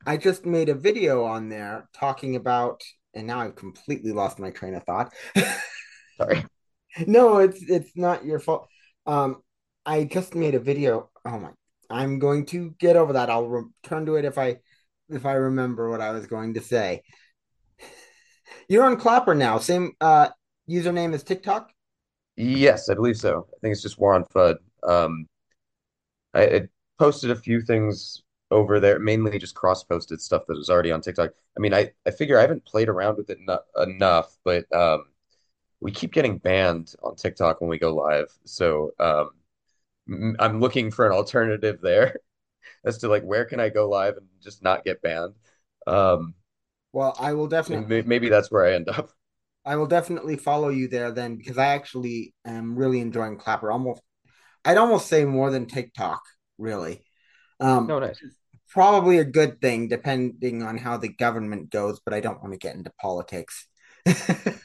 I 0.04 0.16
just 0.16 0.44
made 0.44 0.68
a 0.68 0.74
video 0.74 1.22
on 1.22 1.48
there 1.48 1.88
talking 1.94 2.34
about 2.34 2.82
and 3.14 3.26
now 3.26 3.40
I've 3.40 3.54
completely 3.56 4.12
lost 4.12 4.38
my 4.38 4.50
train 4.50 4.74
of 4.74 4.84
thought. 4.84 5.12
Sorry. 6.16 6.44
no, 7.06 7.38
it's 7.38 7.62
it's 7.62 7.96
not 7.96 8.24
your 8.24 8.38
fault. 8.38 8.68
Um 9.06 9.42
I 9.86 10.04
just 10.04 10.34
made 10.34 10.54
a 10.54 10.60
video. 10.60 11.10
Oh 11.24 11.38
my 11.38 11.50
I'm 11.88 12.18
going 12.18 12.44
to 12.46 12.74
get 12.78 12.96
over 12.96 13.12
that. 13.12 13.30
I'll 13.30 13.46
return 13.46 14.04
to 14.06 14.16
it 14.16 14.24
if 14.24 14.36
I 14.36 14.58
if 15.08 15.24
I 15.24 15.34
remember 15.34 15.88
what 15.88 16.00
I 16.00 16.10
was 16.10 16.26
going 16.26 16.54
to 16.54 16.60
say. 16.60 17.02
You're 18.68 18.84
on 18.84 18.96
Clapper 18.96 19.34
now. 19.34 19.58
Same 19.58 19.92
uh 20.00 20.28
username 20.68 21.14
as 21.14 21.22
TikTok? 21.22 21.70
Yes, 22.36 22.88
I 22.90 22.94
believe 22.94 23.16
so. 23.16 23.46
I 23.54 23.56
think 23.60 23.72
it's 23.72 23.82
just 23.82 23.98
War 23.98 24.14
on 24.14 24.24
FUD. 24.24 24.56
Um, 24.82 25.26
I, 26.34 26.42
I 26.42 26.60
posted 26.98 27.30
a 27.30 27.36
few 27.36 27.62
things 27.62 28.22
over 28.50 28.78
there, 28.78 28.98
mainly 28.98 29.38
just 29.38 29.54
cross-posted 29.54 30.20
stuff 30.20 30.42
that 30.46 30.56
was 30.56 30.68
already 30.68 30.92
on 30.92 31.00
TikTok. 31.00 31.30
I 31.56 31.60
mean, 31.60 31.72
I, 31.72 31.92
I 32.06 32.10
figure 32.10 32.38
I 32.38 32.42
haven't 32.42 32.64
played 32.66 32.88
around 32.88 33.16
with 33.16 33.30
it 33.30 33.38
no 33.40 33.58
enough, 33.82 34.36
but 34.44 34.70
um, 34.74 35.04
we 35.80 35.90
keep 35.90 36.12
getting 36.12 36.38
banned 36.38 36.94
on 37.02 37.16
TikTok 37.16 37.60
when 37.60 37.70
we 37.70 37.78
go 37.78 37.94
live. 37.94 38.28
So 38.44 38.92
um, 39.00 39.30
I'm 40.08 40.60
looking 40.60 40.90
for 40.90 41.06
an 41.06 41.12
alternative 41.12 41.80
there 41.82 42.16
as 42.84 42.98
to 42.98 43.08
like 43.08 43.22
where 43.24 43.44
can 43.44 43.60
I 43.60 43.68
go 43.70 43.88
live 43.88 44.16
and 44.16 44.26
just 44.42 44.62
not 44.62 44.84
get 44.84 45.02
banned. 45.02 45.34
Um, 45.86 46.34
Well, 46.92 47.14
I 47.18 47.34
will 47.34 47.46
definitely 47.48 48.02
maybe 48.02 48.28
that's 48.28 48.50
where 48.50 48.66
I 48.66 48.74
end 48.74 48.88
up. 48.88 49.10
I 49.64 49.76
will 49.76 49.86
definitely 49.86 50.36
follow 50.36 50.68
you 50.68 50.88
there 50.88 51.10
then 51.10 51.36
because 51.36 51.58
I 51.58 51.66
actually 51.68 52.34
am 52.44 52.76
really 52.76 53.00
enjoying 53.00 53.38
Clapper. 53.38 53.72
Almost 53.72 54.00
I'd 54.64 54.78
almost 54.78 55.08
say 55.08 55.24
more 55.24 55.50
than 55.50 55.66
TikTok, 55.66 56.22
really. 56.58 57.04
Um 57.60 57.88
No, 57.88 57.98
nice. 57.98 58.20
probably 58.70 59.18
a 59.18 59.24
good 59.24 59.60
thing 59.60 59.88
depending 59.88 60.62
on 60.62 60.78
how 60.78 60.96
the 60.98 61.08
government 61.08 61.70
goes, 61.70 62.00
but 62.04 62.14
I 62.14 62.20
don't 62.20 62.42
want 62.42 62.54
to 62.54 62.58
get 62.58 62.76
into 62.76 62.92
politics. 63.00 63.68
it, 64.06 64.60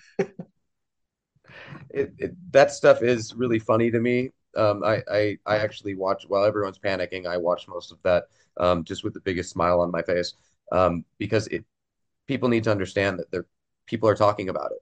it, 1.89 2.51
that 2.51 2.71
stuff 2.71 3.01
is 3.03 3.33
really 3.35 3.59
funny 3.59 3.91
to 3.91 3.99
me. 3.99 4.31
Um, 4.55 4.83
I, 4.83 5.01
I 5.11 5.37
I 5.45 5.57
actually 5.57 5.95
watch 5.95 6.25
while 6.27 6.43
everyone's 6.45 6.79
panicking. 6.79 7.25
I 7.25 7.37
watch 7.37 7.67
most 7.67 7.91
of 7.91 8.01
that 8.03 8.25
um, 8.57 8.83
just 8.83 9.03
with 9.03 9.13
the 9.13 9.19
biggest 9.21 9.49
smile 9.51 9.79
on 9.81 9.91
my 9.91 10.01
face 10.01 10.33
um, 10.71 11.05
because 11.17 11.47
it 11.47 11.65
people 12.27 12.49
need 12.49 12.63
to 12.65 12.71
understand 12.71 13.19
that 13.19 13.31
they're 13.31 13.47
people 13.87 14.09
are 14.09 14.15
talking 14.15 14.49
about 14.49 14.71
it. 14.71 14.79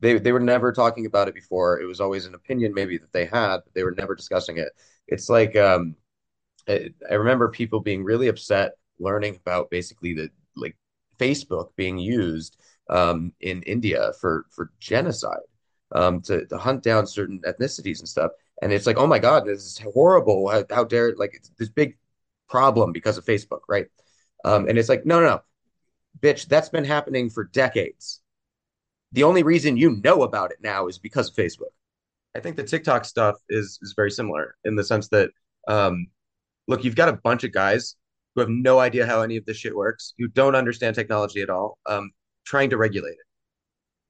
They 0.00 0.18
they 0.18 0.32
were 0.32 0.40
never 0.40 0.72
talking 0.72 1.06
about 1.06 1.28
it 1.28 1.34
before. 1.34 1.80
It 1.80 1.86
was 1.86 2.00
always 2.00 2.26
an 2.26 2.34
opinion 2.34 2.74
maybe 2.74 2.98
that 2.98 3.12
they 3.12 3.26
had, 3.26 3.58
but 3.64 3.74
they 3.74 3.84
were 3.84 3.92
never 3.96 4.14
discussing 4.14 4.58
it. 4.58 4.70
It's 5.08 5.28
like 5.28 5.56
um, 5.56 5.96
I, 6.68 6.90
I 7.10 7.14
remember 7.14 7.48
people 7.48 7.80
being 7.80 8.04
really 8.04 8.28
upset 8.28 8.72
learning 8.98 9.36
about 9.36 9.70
basically 9.70 10.14
the 10.14 10.30
like 10.56 10.76
Facebook 11.18 11.70
being 11.76 11.98
used 11.98 12.56
um, 12.90 13.32
in 13.40 13.62
India 13.62 14.12
for 14.20 14.46
for 14.50 14.70
genocide 14.80 15.46
um, 15.92 16.20
to 16.22 16.46
to 16.46 16.58
hunt 16.58 16.82
down 16.82 17.06
certain 17.06 17.40
ethnicities 17.46 18.00
and 18.00 18.08
stuff. 18.08 18.32
And 18.62 18.72
it's 18.72 18.86
like, 18.86 18.96
oh 18.96 19.06
my 19.06 19.18
God, 19.18 19.44
this 19.44 19.64
is 19.64 19.78
horrible. 19.78 20.48
How, 20.48 20.64
how 20.70 20.84
dare 20.84 21.14
like 21.16 21.42
this 21.58 21.68
big 21.68 21.98
problem 22.48 22.92
because 22.92 23.18
of 23.18 23.24
Facebook, 23.24 23.60
right? 23.68 23.86
Um, 24.44 24.68
and 24.68 24.78
it's 24.78 24.88
like, 24.88 25.04
no, 25.04 25.20
no, 25.20 25.26
no, 25.26 25.40
bitch, 26.20 26.46
that's 26.46 26.68
been 26.68 26.84
happening 26.84 27.30
for 27.30 27.44
decades. 27.44 28.20
The 29.12 29.24
only 29.24 29.42
reason 29.42 29.76
you 29.76 30.00
know 30.02 30.22
about 30.22 30.52
it 30.52 30.58
now 30.62 30.88
is 30.88 30.98
because 30.98 31.28
of 31.28 31.34
Facebook. 31.34 31.72
I 32.34 32.40
think 32.40 32.56
the 32.56 32.64
TikTok 32.64 33.04
stuff 33.04 33.36
is 33.48 33.78
is 33.82 33.94
very 33.96 34.10
similar 34.10 34.56
in 34.64 34.76
the 34.76 34.84
sense 34.84 35.08
that 35.08 35.30
um, 35.68 36.08
look, 36.68 36.84
you've 36.84 36.96
got 36.96 37.08
a 37.08 37.14
bunch 37.14 37.44
of 37.44 37.52
guys 37.52 37.96
who 38.34 38.40
have 38.40 38.50
no 38.50 38.78
idea 38.78 39.06
how 39.06 39.22
any 39.22 39.36
of 39.36 39.46
this 39.46 39.56
shit 39.56 39.74
works, 39.74 40.12
who 40.18 40.28
don't 40.28 40.54
understand 40.54 40.94
technology 40.94 41.40
at 41.40 41.50
all, 41.50 41.78
um, 41.86 42.10
trying 42.44 42.70
to 42.70 42.76
regulate 42.76 43.16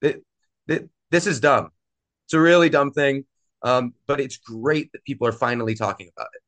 it. 0.03 0.07
It, 0.09 0.25
it. 0.67 0.91
This 1.11 1.27
is 1.27 1.39
dumb. 1.39 1.71
It's 2.27 2.35
a 2.35 2.41
really 2.41 2.69
dumb 2.69 2.91
thing, 2.91 3.25
um, 3.63 3.95
but 4.07 4.21
it's 4.21 4.37
great 4.37 4.91
that 4.93 5.05
people 5.05 5.27
are 5.27 5.33
finally 5.33 5.75
talking 5.75 6.09
about 6.17 6.29
it. 6.35 6.43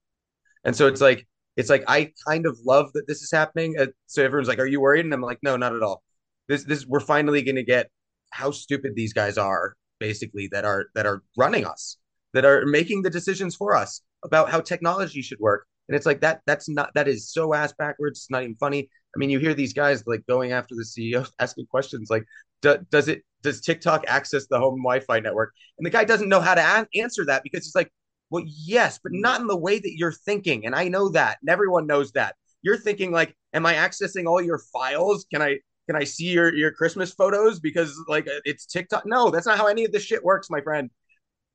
And 0.64 0.76
so 0.76 0.86
it's 0.86 1.00
like 1.00 1.26
it's 1.56 1.70
like 1.70 1.84
I 1.88 2.12
kind 2.26 2.46
of 2.46 2.58
love 2.64 2.92
that 2.94 3.06
this 3.06 3.22
is 3.22 3.30
happening. 3.30 3.76
Uh, 3.78 3.86
so 4.06 4.24
everyone's 4.24 4.48
like, 4.48 4.58
"Are 4.58 4.66
you 4.66 4.80
worried?" 4.80 5.04
And 5.04 5.14
I'm 5.14 5.22
like, 5.22 5.38
"No, 5.42 5.56
not 5.56 5.74
at 5.74 5.82
all. 5.82 6.02
This 6.48 6.64
this 6.64 6.86
we're 6.86 7.00
finally 7.00 7.42
going 7.42 7.56
to 7.56 7.64
get 7.64 7.90
how 8.30 8.50
stupid 8.50 8.92
these 8.94 9.12
guys 9.12 9.38
are, 9.38 9.74
basically 9.98 10.48
that 10.52 10.64
are 10.64 10.86
that 10.94 11.06
are 11.06 11.22
running 11.36 11.66
us, 11.66 11.96
that 12.34 12.44
are 12.44 12.66
making 12.66 13.02
the 13.02 13.10
decisions 13.10 13.56
for 13.56 13.74
us 13.74 14.02
about 14.24 14.50
how 14.50 14.60
technology 14.60 15.22
should 15.22 15.40
work." 15.40 15.66
And 15.88 15.96
it's 15.96 16.06
like 16.06 16.20
that 16.20 16.42
that's 16.46 16.68
not 16.68 16.92
that 16.94 17.08
is 17.08 17.30
so 17.30 17.54
ass 17.54 17.72
backwards. 17.78 18.20
It's 18.20 18.30
not 18.30 18.42
even 18.42 18.54
funny. 18.56 18.88
I 19.14 19.18
mean, 19.18 19.30
you 19.30 19.38
hear 19.38 19.54
these 19.54 19.72
guys 19.72 20.06
like 20.06 20.26
going 20.28 20.52
after 20.52 20.74
the 20.74 20.84
CEO, 20.84 21.28
asking 21.40 21.66
questions 21.66 22.10
like, 22.10 22.24
"Does 22.62 23.08
it 23.08 23.24
does 23.42 23.60
TikTok 23.60 24.04
access 24.08 24.46
the 24.46 24.58
home 24.58 24.82
Wi-Fi 24.82 25.20
network?" 25.20 25.52
And 25.78 25.86
the 25.86 25.90
guy 25.90 26.04
doesn't 26.04 26.28
know 26.28 26.40
how 26.40 26.54
to 26.54 26.86
answer 26.94 27.24
that 27.26 27.42
because 27.42 27.64
he's 27.64 27.74
like 27.74 27.92
well, 28.30 28.44
yes, 28.46 28.98
but 29.02 29.12
not 29.12 29.40
in 29.40 29.46
the 29.46 29.56
way 29.56 29.78
that 29.78 29.96
you're 29.96 30.12
thinking. 30.12 30.66
And 30.66 30.74
I 30.74 30.88
know 30.88 31.08
that. 31.10 31.38
And 31.40 31.50
everyone 31.50 31.86
knows 31.86 32.12
that. 32.12 32.36
You're 32.62 32.76
thinking 32.76 33.12
like, 33.12 33.34
am 33.54 33.64
I 33.64 33.74
accessing 33.74 34.26
all 34.26 34.42
your 34.42 34.58
files? 34.58 35.26
Can 35.32 35.40
I 35.40 35.58
can 35.86 35.96
I 35.96 36.04
see 36.04 36.26
your 36.26 36.54
your 36.54 36.70
Christmas 36.72 37.12
photos 37.12 37.60
because 37.60 37.96
like 38.08 38.26
it's 38.44 38.66
TikTok? 38.66 39.04
No, 39.06 39.30
that's 39.30 39.46
not 39.46 39.56
how 39.56 39.66
any 39.66 39.84
of 39.84 39.92
this 39.92 40.02
shit 40.02 40.22
works, 40.22 40.50
my 40.50 40.60
friend. 40.60 40.90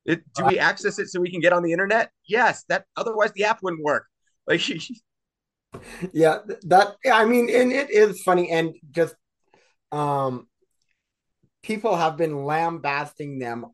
It, 0.04 0.22
do 0.34 0.44
we 0.44 0.58
access 0.58 0.98
it 0.98 1.08
so 1.08 1.20
we 1.20 1.30
can 1.30 1.40
get 1.40 1.52
on 1.52 1.62
the 1.62 1.72
internet? 1.72 2.10
Yes, 2.26 2.64
that 2.68 2.84
otherwise 2.96 3.32
the 3.32 3.44
app 3.44 3.62
wouldn't 3.62 3.82
work. 3.82 4.06
Like 4.46 4.60
yeah, 6.12 6.40
that 6.64 6.96
I 7.10 7.24
mean, 7.24 7.48
and 7.48 7.72
it 7.72 7.90
is 7.90 8.20
funny 8.20 8.50
and 8.50 8.74
just 8.90 9.14
um 9.90 10.46
people 11.64 11.96
have 11.96 12.16
been 12.16 12.44
lambasting 12.44 13.38
them 13.38 13.64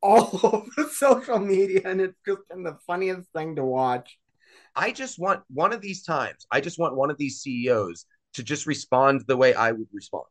all 0.00 0.40
over 0.42 0.88
social 0.90 1.38
media, 1.38 1.82
and 1.84 2.00
it's 2.00 2.18
just 2.24 2.48
been 2.48 2.62
the 2.62 2.78
funniest 2.86 3.28
thing 3.32 3.56
to 3.56 3.64
watch. 3.64 4.18
I 4.76 4.92
just 4.92 5.18
want 5.18 5.42
one 5.52 5.72
of 5.72 5.80
these 5.80 6.04
times, 6.04 6.46
I 6.50 6.60
just 6.60 6.78
want 6.78 6.96
one 6.96 7.10
of 7.10 7.18
these 7.18 7.40
CEOs 7.40 8.06
to 8.34 8.42
just 8.42 8.66
respond 8.66 9.24
the 9.26 9.36
way 9.36 9.52
I 9.54 9.72
would 9.72 9.88
respond, 9.92 10.24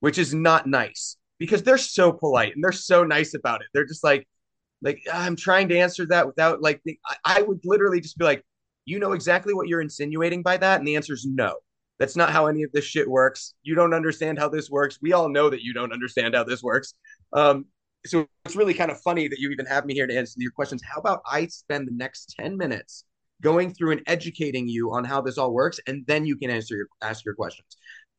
which 0.00 0.18
is 0.18 0.32
not 0.32 0.66
nice 0.66 1.16
because 1.38 1.62
they're 1.62 1.78
so 1.78 2.12
polite 2.12 2.54
and 2.54 2.62
they're 2.62 2.72
so 2.72 3.04
nice 3.04 3.34
about 3.34 3.60
it. 3.62 3.68
They're 3.72 3.86
just 3.86 4.04
like, 4.04 4.26
like 4.82 5.02
ah, 5.12 5.24
I'm 5.24 5.36
trying 5.36 5.68
to 5.68 5.78
answer 5.78 6.06
that 6.06 6.26
without 6.26 6.62
like 6.62 6.80
I, 7.06 7.38
I 7.38 7.42
would 7.42 7.60
literally 7.64 8.00
just 8.00 8.18
be 8.18 8.24
like, 8.24 8.44
you 8.84 8.98
know 8.98 9.12
exactly 9.12 9.52
what 9.54 9.68
you're 9.68 9.80
insinuating 9.80 10.42
by 10.42 10.56
that, 10.56 10.78
and 10.78 10.86
the 10.86 10.96
answer 10.96 11.12
is 11.12 11.26
no. 11.26 11.56
That's 12.00 12.16
not 12.16 12.30
how 12.30 12.46
any 12.46 12.62
of 12.64 12.72
this 12.72 12.84
shit 12.84 13.08
works. 13.08 13.54
You 13.62 13.76
don't 13.76 13.94
understand 13.94 14.38
how 14.38 14.48
this 14.48 14.70
works. 14.70 14.98
We 15.00 15.12
all 15.12 15.28
know 15.28 15.50
that 15.50 15.62
you 15.62 15.74
don't 15.74 15.92
understand 15.92 16.34
how 16.34 16.42
this 16.42 16.62
works. 16.62 16.94
Um, 17.34 17.66
so 18.06 18.26
it's 18.46 18.56
really 18.56 18.72
kind 18.72 18.90
of 18.90 18.98
funny 19.02 19.28
that 19.28 19.38
you 19.38 19.50
even 19.50 19.66
have 19.66 19.84
me 19.84 19.92
here 19.92 20.06
to 20.06 20.16
answer 20.16 20.36
your 20.38 20.50
questions. 20.50 20.82
How 20.82 20.98
about 20.98 21.20
I 21.30 21.46
spend 21.48 21.86
the 21.86 21.92
next 21.92 22.34
10 22.40 22.56
minutes 22.56 23.04
going 23.42 23.74
through 23.74 23.92
and 23.92 24.02
educating 24.06 24.66
you 24.66 24.92
on 24.92 25.04
how 25.04 25.20
this 25.20 25.36
all 25.36 25.52
works, 25.52 25.78
and 25.86 26.04
then 26.06 26.24
you 26.24 26.36
can 26.36 26.50
answer 26.50 26.74
your 26.74 26.86
ask 27.02 27.24
your 27.24 27.34
questions. 27.34 27.68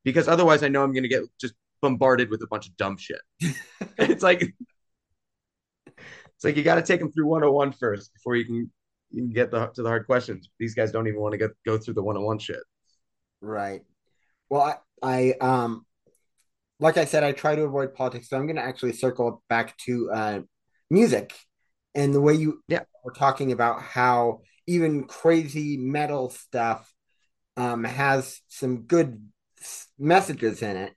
Because 0.03 0.27
otherwise 0.27 0.63
I 0.63 0.67
know 0.67 0.83
I'm 0.83 0.93
gonna 0.93 1.07
get 1.07 1.23
just 1.39 1.55
bombarded 1.81 2.29
with 2.29 2.43
a 2.43 2.47
bunch 2.47 2.67
of 2.67 2.77
dumb 2.77 2.97
shit. 2.97 3.21
it's 3.97 4.23
like 4.23 4.41
it's 6.41 6.43
like 6.43 6.55
you 6.55 6.63
got 6.63 6.75
to 6.75 6.81
take 6.81 6.99
them 6.99 7.11
through 7.11 7.25
101 7.25 7.71
first 7.73 8.13
before 8.13 8.35
you 8.35 8.45
can 8.45 8.71
you 9.09 9.23
can 9.23 9.31
get 9.31 9.51
the, 9.51 9.67
to 9.67 9.83
the 9.83 9.89
hard 9.89 10.05
questions. 10.05 10.49
These 10.59 10.73
guys 10.73 10.91
don't 10.91 11.07
even 11.07 11.19
want 11.19 11.33
to 11.33 11.37
go 11.37 11.49
go 11.65 11.77
through 11.77 11.95
the 11.95 12.03
101 12.03 12.39
shit. 12.39 12.61
Right. 13.41 13.81
Well, 14.49 14.61
I, 14.61 14.75
I 15.03 15.33
um 15.39 15.85
like 16.79 16.97
I 16.97 17.05
said, 17.05 17.23
I 17.23 17.31
try 17.31 17.55
to 17.55 17.63
avoid 17.63 17.93
politics, 17.93 18.27
so 18.29 18.37
I'm 18.37 18.47
going 18.47 18.55
to 18.55 18.63
actually 18.63 18.93
circle 18.93 19.43
back 19.47 19.77
to 19.85 20.09
uh, 20.11 20.39
music 20.89 21.31
and 21.93 22.13
the 22.13 22.19
way 22.19 22.33
you 22.33 22.63
yeah. 22.67 22.81
were 23.03 23.13
talking 23.13 23.51
about 23.51 23.83
how 23.83 24.41
even 24.65 25.03
crazy 25.03 25.77
metal 25.77 26.31
stuff 26.31 26.91
um, 27.55 27.83
has 27.83 28.41
some 28.47 28.81
good 28.83 29.29
messages 29.99 30.63
in 30.63 30.75
it. 30.75 30.93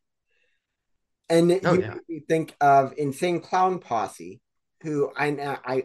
And 1.29 1.61
oh, 1.65 1.75
you 1.75 1.81
yeah. 2.09 2.19
think 2.29 2.55
of 2.61 2.95
Insane 2.97 3.41
Clown 3.41 3.79
Posse, 3.79 4.41
who 4.83 5.11
I 5.17 5.31
know 5.31 5.57
I 5.65 5.85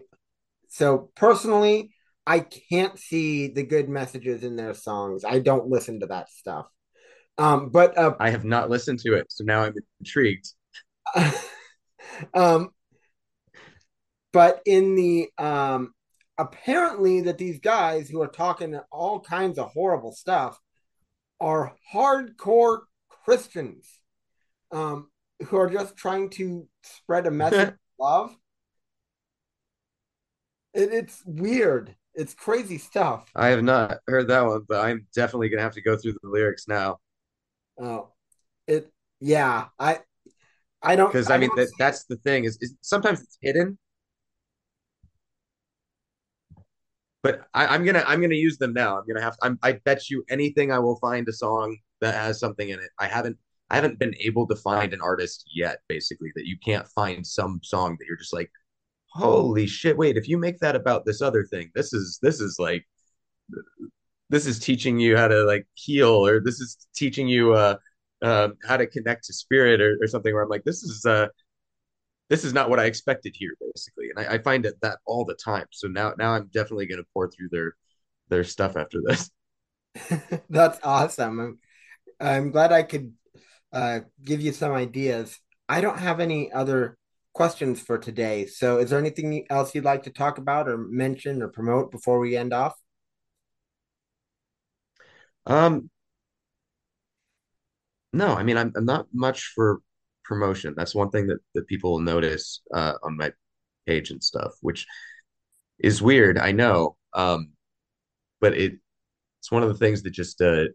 so 0.68 1.10
personally 1.16 1.92
I 2.30 2.42
can't 2.42 3.00
see 3.00 3.48
the 3.48 3.64
good 3.64 3.90
messages 3.90 4.44
in 4.44 4.56
their 4.56 4.76
songs. 4.76 5.26
I 5.26 5.40
don't 5.40 5.68
listen 5.68 6.02
to 6.02 6.06
that 6.06 6.30
stuff. 6.30 6.68
Um, 7.40 7.70
but 7.70 7.98
uh, 7.98 8.14
I 8.20 8.30
have 8.30 8.46
not 8.46 8.70
listened 8.70 9.00
to 9.00 9.16
it, 9.16 9.26
so 9.30 9.44
now 9.44 9.64
I'm 9.64 9.74
intrigued. 10.00 10.48
um, 12.36 12.70
but 14.32 14.62
in 14.68 14.94
the 14.94 15.30
um, 15.40 15.96
apparently 16.38 17.22
that 17.22 17.40
these 17.40 17.60
guys 17.62 18.08
who 18.08 18.22
are 18.22 18.28
talking 18.28 18.80
all 18.92 19.20
kinds 19.22 19.58
of 19.58 19.72
horrible 19.72 20.12
stuff 20.12 20.60
are 21.42 21.74
hardcore 21.92 22.82
Christians 23.26 23.90
um, 24.72 25.10
who 25.48 25.58
are 25.58 25.70
just 25.72 25.98
trying 25.98 26.30
to 26.32 26.68
spread 26.84 27.26
a 27.26 27.32
message 27.32 27.70
of 27.70 27.76
love. 28.00 28.36
It, 30.76 30.94
it's 30.94 31.24
weird. 31.26 31.96
It's 32.16 32.34
crazy 32.34 32.78
stuff. 32.78 33.30
I 33.36 33.48
have 33.48 33.64
not 33.64 34.00
heard 34.08 34.28
that 34.28 34.42
one, 34.42 34.66
but 34.68 34.84
I'm 34.84 35.08
definitely 35.16 35.50
gonna 35.50 35.62
have 35.62 35.74
to 35.74 35.82
go 35.82 35.96
through 35.96 36.14
the 36.22 36.30
lyrics 36.30 36.68
now. 36.68 36.98
Oh, 37.80 38.10
it 38.68 38.92
yeah. 39.20 39.68
I 39.78 40.00
I 40.82 40.96
don't 40.96 41.12
because 41.12 41.30
I, 41.30 41.36
I, 41.36 41.38
mean 41.38 41.50
that, 41.56 41.72
that's 41.78 42.06
the 42.06 42.18
thing 42.18 42.46
is, 42.46 42.58
is 42.62 42.76
sometimes 42.82 43.22
it's 43.22 43.38
hidden, 43.42 43.78
but 47.22 47.48
I, 47.54 47.76
am 47.76 47.86
gonna 47.86 48.04
I'm 48.06 48.22
gonna 48.22 48.36
use 48.36 48.58
them 48.58 48.74
now. 48.74 48.98
I'm 48.98 49.08
gonna 49.08 49.22
have 49.22 49.36
I'm, 49.42 49.60
I 49.62 49.74
bet 49.74 50.10
you 50.10 50.24
anything 50.30 50.72
I 50.72 50.80
will 50.80 50.98
find 50.98 51.28
a 51.28 51.34
song 51.34 51.78
that 52.02 52.16
has 52.16 52.40
something 52.40 52.70
in 52.70 52.80
it. 52.80 52.90
I 53.00 53.08
haven't 53.08 53.38
I 53.70 53.76
haven't 53.76 54.00
been 54.00 54.16
able 54.20 54.48
to 54.48 54.56
find 54.56 54.94
an 54.94 55.02
artist 55.02 55.46
yet, 55.54 55.80
basically, 55.88 56.32
that 56.36 56.48
you 56.48 56.58
can't 56.64 56.88
find 56.88 57.26
some 57.26 57.60
song 57.64 57.98
that 58.00 58.06
you're 58.08 58.18
just 58.18 58.34
like, 58.34 58.52
holy 59.12 59.68
shit! 59.68 59.98
Wait, 59.98 60.18
if 60.18 60.28
you 60.28 60.38
make 60.38 60.60
that 60.60 60.76
about 60.76 61.06
this 61.06 61.22
other 61.22 61.44
thing, 61.44 61.72
this 61.76 61.94
is 61.94 62.20
this 62.22 62.40
is 62.42 62.58
like 62.60 62.86
this 64.30 64.46
is 64.46 64.60
teaching 64.60 65.00
you 65.00 65.18
how 65.18 65.28
to 65.28 65.44
like 65.44 65.68
heal 65.74 66.26
or 66.26 66.40
this 66.40 66.60
is 66.60 66.88
teaching 66.96 67.28
you 67.28 67.54
uh, 67.54 67.76
uh, 68.22 68.50
how 68.64 68.78
to 68.78 68.88
connect 68.88 69.26
to 69.26 69.34
spirit 69.34 69.82
or, 69.82 69.98
or 70.02 70.08
something 70.08 70.34
where 70.34 70.44
i'm 70.44 70.50
like 70.50 70.64
this 70.64 70.84
is 70.84 71.06
uh 71.06 71.28
this 72.30 72.44
is 72.44 72.54
not 72.54 72.70
what 72.70 72.80
i 72.80 72.86
expected 72.86 73.34
here 73.36 73.52
basically. 73.60 74.10
And 74.16 74.28
i, 74.28 74.36
I 74.36 74.38
find 74.38 74.66
it 74.66 74.76
that 74.82 75.00
all 75.06 75.26
the 75.26 75.36
time. 75.36 75.66
So 75.72 75.88
now 75.88 76.14
now 76.18 76.34
i'm 76.34 76.50
definitely 76.54 76.86
going 76.86 77.02
to 77.02 77.08
pour 77.14 77.30
through 77.30 77.50
their 77.52 77.74
their 78.30 78.44
stuff 78.44 78.78
after 78.78 79.02
this. 79.04 79.32
That's 80.50 80.80
awesome. 80.84 81.40
I'm, 81.40 81.60
I'm 82.20 82.52
glad 82.52 82.72
i 82.72 82.84
could 82.84 83.14
uh, 83.74 84.02
give 84.24 84.42
you 84.42 84.52
some 84.52 84.74
ideas. 84.74 85.40
I 85.68 85.82
don't 85.82 85.98
have 85.98 86.20
any 86.20 86.52
other 86.52 86.98
questions 87.34 87.80
for 87.80 87.98
today 87.98 88.46
so 88.46 88.78
is 88.78 88.90
there 88.90 89.00
anything 89.00 89.46
else 89.50 89.74
you'd 89.74 89.84
like 89.84 90.04
to 90.04 90.10
talk 90.10 90.38
about 90.38 90.68
or 90.68 90.78
mention 90.78 91.42
or 91.42 91.48
promote 91.48 91.92
before 91.92 92.20
we 92.20 92.36
end 92.36 92.54
off 92.54 92.76
um, 95.46 95.90
no, 98.14 98.36
I 98.36 98.44
mean, 98.44 98.58
I'm, 98.58 98.72
I'm 98.76 98.86
not 98.86 99.08
much 99.14 99.52
for 99.56 99.80
promotion. 100.24 100.74
That's 100.76 100.96
one 100.96 101.10
thing 101.10 101.28
that, 101.28 101.40
that 101.56 101.68
people 101.68 101.92
will 101.92 102.00
notice 102.00 102.62
uh, 102.74 102.94
on 103.04 103.18
my 103.18 103.32
page 103.86 104.12
and 104.12 104.24
stuff, 104.24 104.54
which 104.62 104.86
is 105.80 106.02
weird. 106.02 106.38
I 106.38 106.52
know. 106.52 106.96
Um, 107.14 107.52
but 108.42 108.58
it, 108.58 108.74
it's 109.40 109.52
one 109.52 109.64
of 109.64 109.70
the 109.70 109.76
things 109.76 110.04
that 110.04 110.12
just, 110.12 110.42
uh, 110.42 110.66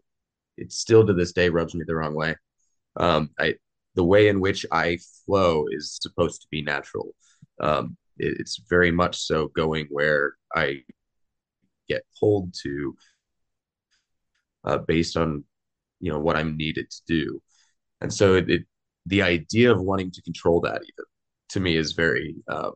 it 0.57 0.71
still 0.71 1.05
to 1.05 1.13
this 1.13 1.33
day 1.33 1.49
rubs 1.49 1.75
me 1.75 1.83
the 1.85 1.95
wrong 1.95 2.15
way. 2.15 2.35
Um, 2.97 3.31
I, 3.39 3.55
the 3.95 4.03
way 4.03 4.27
in 4.27 4.39
which 4.39 4.65
I 4.71 4.99
flow 5.25 5.65
is 5.71 5.97
supposed 6.01 6.41
to 6.41 6.47
be 6.51 6.61
natural. 6.61 7.15
Um, 7.59 7.97
it, 8.17 8.37
it's 8.39 8.61
very 8.69 8.91
much 8.91 9.17
so 9.17 9.47
going 9.49 9.87
where 9.89 10.33
I 10.55 10.81
get 11.87 12.03
pulled 12.19 12.53
to 12.63 12.95
uh, 14.63 14.77
based 14.79 15.17
on 15.17 15.43
you 15.99 16.11
know 16.11 16.19
what 16.19 16.35
I'm 16.35 16.57
needed 16.57 16.89
to 16.89 17.01
do. 17.07 17.41
And 18.01 18.13
so 18.13 18.35
it, 18.35 18.49
it 18.49 18.63
the 19.05 19.21
idea 19.21 19.71
of 19.71 19.81
wanting 19.81 20.11
to 20.11 20.21
control 20.21 20.61
that 20.61 20.81
even 20.81 21.05
to 21.49 21.59
me 21.59 21.77
is 21.77 21.93
very 21.93 22.35
uh, 22.47 22.71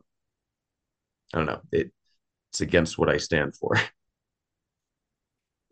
I 1.34 1.38
don't 1.38 1.46
know 1.46 1.60
it 1.72 1.90
it's 2.50 2.60
against 2.60 2.98
what 2.98 3.08
I 3.08 3.18
stand 3.18 3.56
for. 3.56 3.76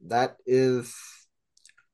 That 0.06 0.37
is 0.46 0.94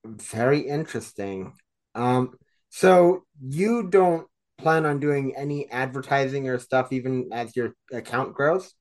very 0.05 0.61
interesting. 0.61 1.55
Um, 1.95 2.35
so 2.75 3.23
you 3.41 3.85
don't 3.89 4.27
plan 4.59 4.85
on 4.85 4.99
doing 4.99 5.37
any 5.37 5.71
advertising 5.71 6.49
or 6.49 6.59
stuff 6.59 6.93
even 6.93 7.29
as 7.33 7.55
your 7.55 7.77
account 7.93 8.35
grows? 8.35 8.75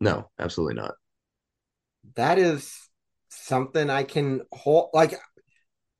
No, 0.00 0.28
absolutely 0.36 0.74
not. 0.74 0.94
That 2.16 2.38
is 2.38 2.76
something 3.28 3.88
I 3.88 4.02
can 4.02 4.42
hold. 4.50 4.90
Like, 4.92 5.14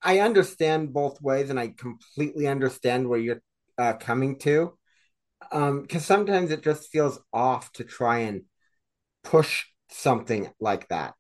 I 0.02 0.18
understand 0.18 0.92
both 0.92 1.22
ways, 1.22 1.50
and 1.50 1.60
I 1.60 1.68
completely 1.68 2.48
understand 2.48 3.08
where 3.08 3.20
you're 3.20 3.42
uh, 3.78 3.92
coming 3.92 4.40
to. 4.40 4.76
Um, 5.52 5.82
because 5.82 6.04
sometimes 6.04 6.50
it 6.50 6.64
just 6.64 6.90
feels 6.90 7.20
off 7.32 7.70
to 7.74 7.84
try 7.84 8.18
and 8.18 8.42
push 9.22 9.66
something 9.88 10.50
like 10.58 10.88
that. 10.88 11.14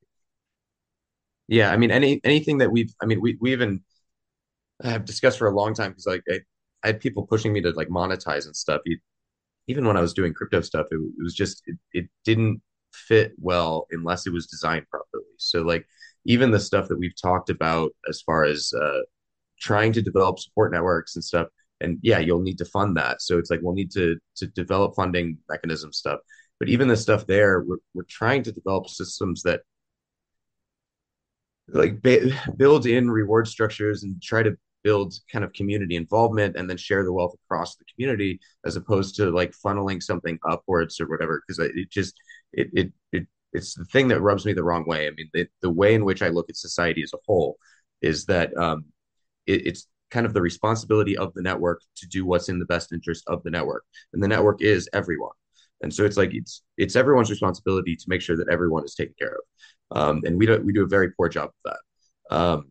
Yeah, 1.46 1.70
I 1.70 1.76
mean, 1.76 1.92
any 1.92 2.20
anything 2.24 2.58
that 2.58 2.72
we've, 2.72 2.92
I 3.00 3.06
mean, 3.06 3.20
we 3.20 3.38
we 3.40 3.52
even 3.52 3.84
have 4.82 5.04
discussed 5.04 5.38
for 5.38 5.48
a 5.48 5.54
long 5.54 5.74
time 5.74 5.90
because 5.90 6.06
like 6.06 6.22
I, 6.30 6.40
I, 6.84 6.88
had 6.88 7.00
people 7.00 7.26
pushing 7.26 7.52
me 7.52 7.60
to 7.62 7.70
like 7.70 7.88
monetize 7.88 8.46
and 8.46 8.56
stuff. 8.56 8.80
even 9.66 9.86
when 9.86 9.96
I 9.96 10.00
was 10.00 10.14
doing 10.14 10.34
crypto 10.34 10.60
stuff, 10.60 10.86
it, 10.90 10.96
it 10.96 11.22
was 11.22 11.34
just 11.34 11.62
it, 11.66 11.76
it 11.92 12.06
didn't 12.24 12.60
fit 12.92 13.32
well 13.38 13.86
unless 13.90 14.26
it 14.26 14.32
was 14.32 14.46
designed 14.46 14.88
properly. 14.90 15.24
So 15.38 15.62
like 15.62 15.86
even 16.24 16.50
the 16.50 16.60
stuff 16.60 16.88
that 16.88 16.98
we've 16.98 17.20
talked 17.20 17.50
about 17.50 17.92
as 18.08 18.20
far 18.22 18.44
as 18.44 18.72
uh, 18.72 19.00
trying 19.60 19.92
to 19.92 20.02
develop 20.02 20.38
support 20.38 20.72
networks 20.72 21.16
and 21.16 21.24
stuff. 21.24 21.48
And 21.80 21.98
yeah, 22.02 22.18
you'll 22.18 22.42
need 22.42 22.58
to 22.58 22.64
fund 22.64 22.96
that. 22.96 23.22
So 23.22 23.38
it's 23.38 23.50
like 23.50 23.60
we'll 23.62 23.74
need 23.74 23.90
to 23.92 24.16
to 24.36 24.46
develop 24.46 24.94
funding 24.94 25.38
mechanism 25.48 25.92
stuff. 25.92 26.20
But 26.58 26.68
even 26.68 26.88
the 26.88 26.96
stuff 26.96 27.26
there, 27.26 27.62
we're 27.62 27.78
we're 27.94 28.04
trying 28.08 28.44
to 28.44 28.52
develop 28.52 28.88
systems 28.88 29.42
that 29.42 29.62
like 31.68 32.02
build 32.56 32.86
in 32.86 33.10
reward 33.10 33.48
structures 33.48 34.02
and 34.02 34.20
try 34.22 34.42
to 34.42 34.56
build 34.82 35.14
kind 35.30 35.44
of 35.44 35.52
community 35.52 35.96
involvement 35.96 36.56
and 36.56 36.68
then 36.68 36.76
share 36.76 37.04
the 37.04 37.12
wealth 37.12 37.34
across 37.44 37.76
the 37.76 37.84
community 37.94 38.40
as 38.64 38.76
opposed 38.76 39.16
to 39.16 39.30
like 39.30 39.52
funneling 39.64 40.02
something 40.02 40.38
upwards 40.48 41.00
or 41.00 41.08
whatever 41.08 41.42
because 41.46 41.58
it 41.58 41.90
just 41.90 42.14
it, 42.52 42.68
it 42.72 42.92
it 43.12 43.26
it's 43.52 43.74
the 43.74 43.84
thing 43.84 44.08
that 44.08 44.20
rubs 44.20 44.46
me 44.46 44.52
the 44.52 44.64
wrong 44.64 44.84
way. 44.86 45.06
I 45.06 45.10
mean, 45.10 45.28
the, 45.34 45.46
the 45.60 45.70
way 45.70 45.94
in 45.94 46.04
which 46.04 46.22
I 46.22 46.28
look 46.28 46.48
at 46.48 46.56
society 46.56 47.02
as 47.02 47.12
a 47.12 47.18
whole 47.26 47.58
is 48.00 48.24
that 48.26 48.56
um, 48.56 48.86
it, 49.46 49.66
it's 49.66 49.86
kind 50.10 50.26
of 50.26 50.34
the 50.34 50.42
responsibility 50.42 51.16
of 51.16 51.32
the 51.34 51.42
network 51.42 51.80
to 51.96 52.06
do 52.06 52.24
what's 52.24 52.48
in 52.48 52.58
the 52.58 52.64
best 52.66 52.92
interest 52.92 53.24
of 53.26 53.42
the 53.42 53.50
network, 53.50 53.84
and 54.12 54.22
the 54.22 54.28
network 54.28 54.62
is 54.62 54.88
everyone. 54.92 55.32
And 55.82 55.92
so 55.92 56.04
it's 56.04 56.16
like 56.16 56.30
it's 56.32 56.62
it's 56.76 56.96
everyone's 56.96 57.30
responsibility 57.30 57.96
to 57.96 58.04
make 58.08 58.22
sure 58.22 58.36
that 58.36 58.48
everyone 58.50 58.84
is 58.84 58.94
taken 58.94 59.14
care 59.18 59.36
of, 59.36 59.98
um, 59.98 60.22
and 60.24 60.38
we 60.38 60.46
do 60.46 60.60
we 60.64 60.72
do 60.72 60.84
a 60.84 60.88
very 60.88 61.10
poor 61.12 61.28
job 61.28 61.48
of 61.48 61.72
that 62.30 62.64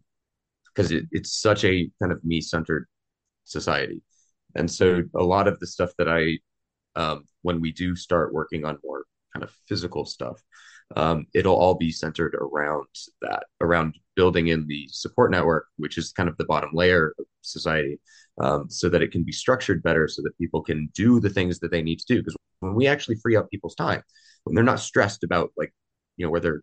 because 0.74 0.92
it, 0.92 1.06
it's 1.12 1.34
such 1.42 1.64
a 1.66 1.90
kind 2.02 2.12
of 2.12 2.24
me 2.24 2.42
centered 2.42 2.88
society, 3.44 4.02
and 4.56 4.70
so 4.70 5.04
a 5.16 5.24
lot 5.24 5.48
of 5.48 5.60
the 5.60 5.68
stuff 5.68 5.92
that 5.98 6.10
I 6.10 6.40
um, 7.00 7.26
when 7.42 7.62
we 7.62 7.72
do 7.72 7.96
start 7.96 8.34
working 8.34 8.66
on 8.66 8.78
more 8.84 9.06
kind 9.34 9.44
of 9.44 9.52
physical 9.68 10.06
stuff. 10.06 10.42
um, 10.96 11.26
it'll 11.34 11.56
all 11.56 11.76
be 11.76 11.92
centered 11.92 12.36
around 12.36 12.88
that, 13.22 13.44
around 13.62 13.96
building 14.16 14.48
in 14.48 14.68
the 14.68 14.88
support 14.90 15.32
network, 15.32 15.68
which 15.78 15.98
is 15.98 16.12
kind 16.12 16.28
of 16.30 16.38
the 16.38 16.46
bottom 16.46 16.70
layer 16.74 17.14
of 17.20 17.26
society, 17.42 18.00
um, 18.40 18.70
so 18.70 18.90
that 18.90 19.02
it 19.02 19.12
can 19.12 19.24
be 19.24 19.32
structured 19.32 19.82
better, 19.84 20.08
so 20.08 20.22
that 20.22 20.38
people 20.38 20.62
can 20.62 20.90
do 20.94 21.20
the 21.20 21.30
things 21.30 21.60
that 21.60 21.72
they 21.72 21.82
need 21.82 22.00
to 22.00 22.06
do. 22.08 22.20
Because 22.20 22.36
when 22.60 22.76
we 22.76 22.88
actually 22.88 23.16
free 23.16 23.36
up 23.36 23.50
people's 23.50 23.76
time, 23.76 24.04
when 24.44 24.56
they're 24.56 24.64
not 24.64 24.80
stressed 24.80 25.24
about 25.24 25.52
like, 25.58 25.74
you 26.18 26.26
know, 26.26 26.32
where 26.32 26.42
their 26.42 26.62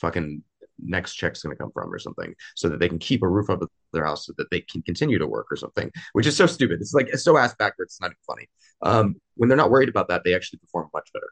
fucking 0.00 0.42
next 0.84 1.14
check's 1.14 1.42
going 1.42 1.54
to 1.54 1.60
come 1.62 1.70
from 1.72 1.92
or 1.92 1.98
something, 1.98 2.34
so 2.56 2.68
that 2.68 2.80
they 2.80 2.88
can 2.88 2.98
keep 2.98 3.22
a 3.22 3.28
roof 3.28 3.50
over 3.50 3.66
their 3.92 4.04
house, 4.04 4.26
so 4.26 4.32
that 4.38 4.50
they 4.50 4.60
can 4.60 4.82
continue 4.82 5.18
to 5.18 5.26
work 5.26 5.46
or 5.50 5.56
something, 5.56 5.90
which 6.12 6.26
is 6.26 6.36
so 6.36 6.46
stupid. 6.46 6.80
It's 6.80 6.94
like 6.94 7.08
it's 7.08 7.24
so 7.24 7.36
ass 7.36 7.54
backwards. 7.58 7.92
It's 7.92 8.00
not 8.00 8.08
even 8.08 8.16
funny. 8.26 8.48
Um, 8.82 9.16
when 9.36 9.48
they're 9.48 9.56
not 9.56 9.70
worried 9.70 9.88
about 9.88 10.08
that, 10.08 10.22
they 10.24 10.34
actually 10.34 10.58
perform 10.58 10.88
much 10.92 11.10
better. 11.12 11.30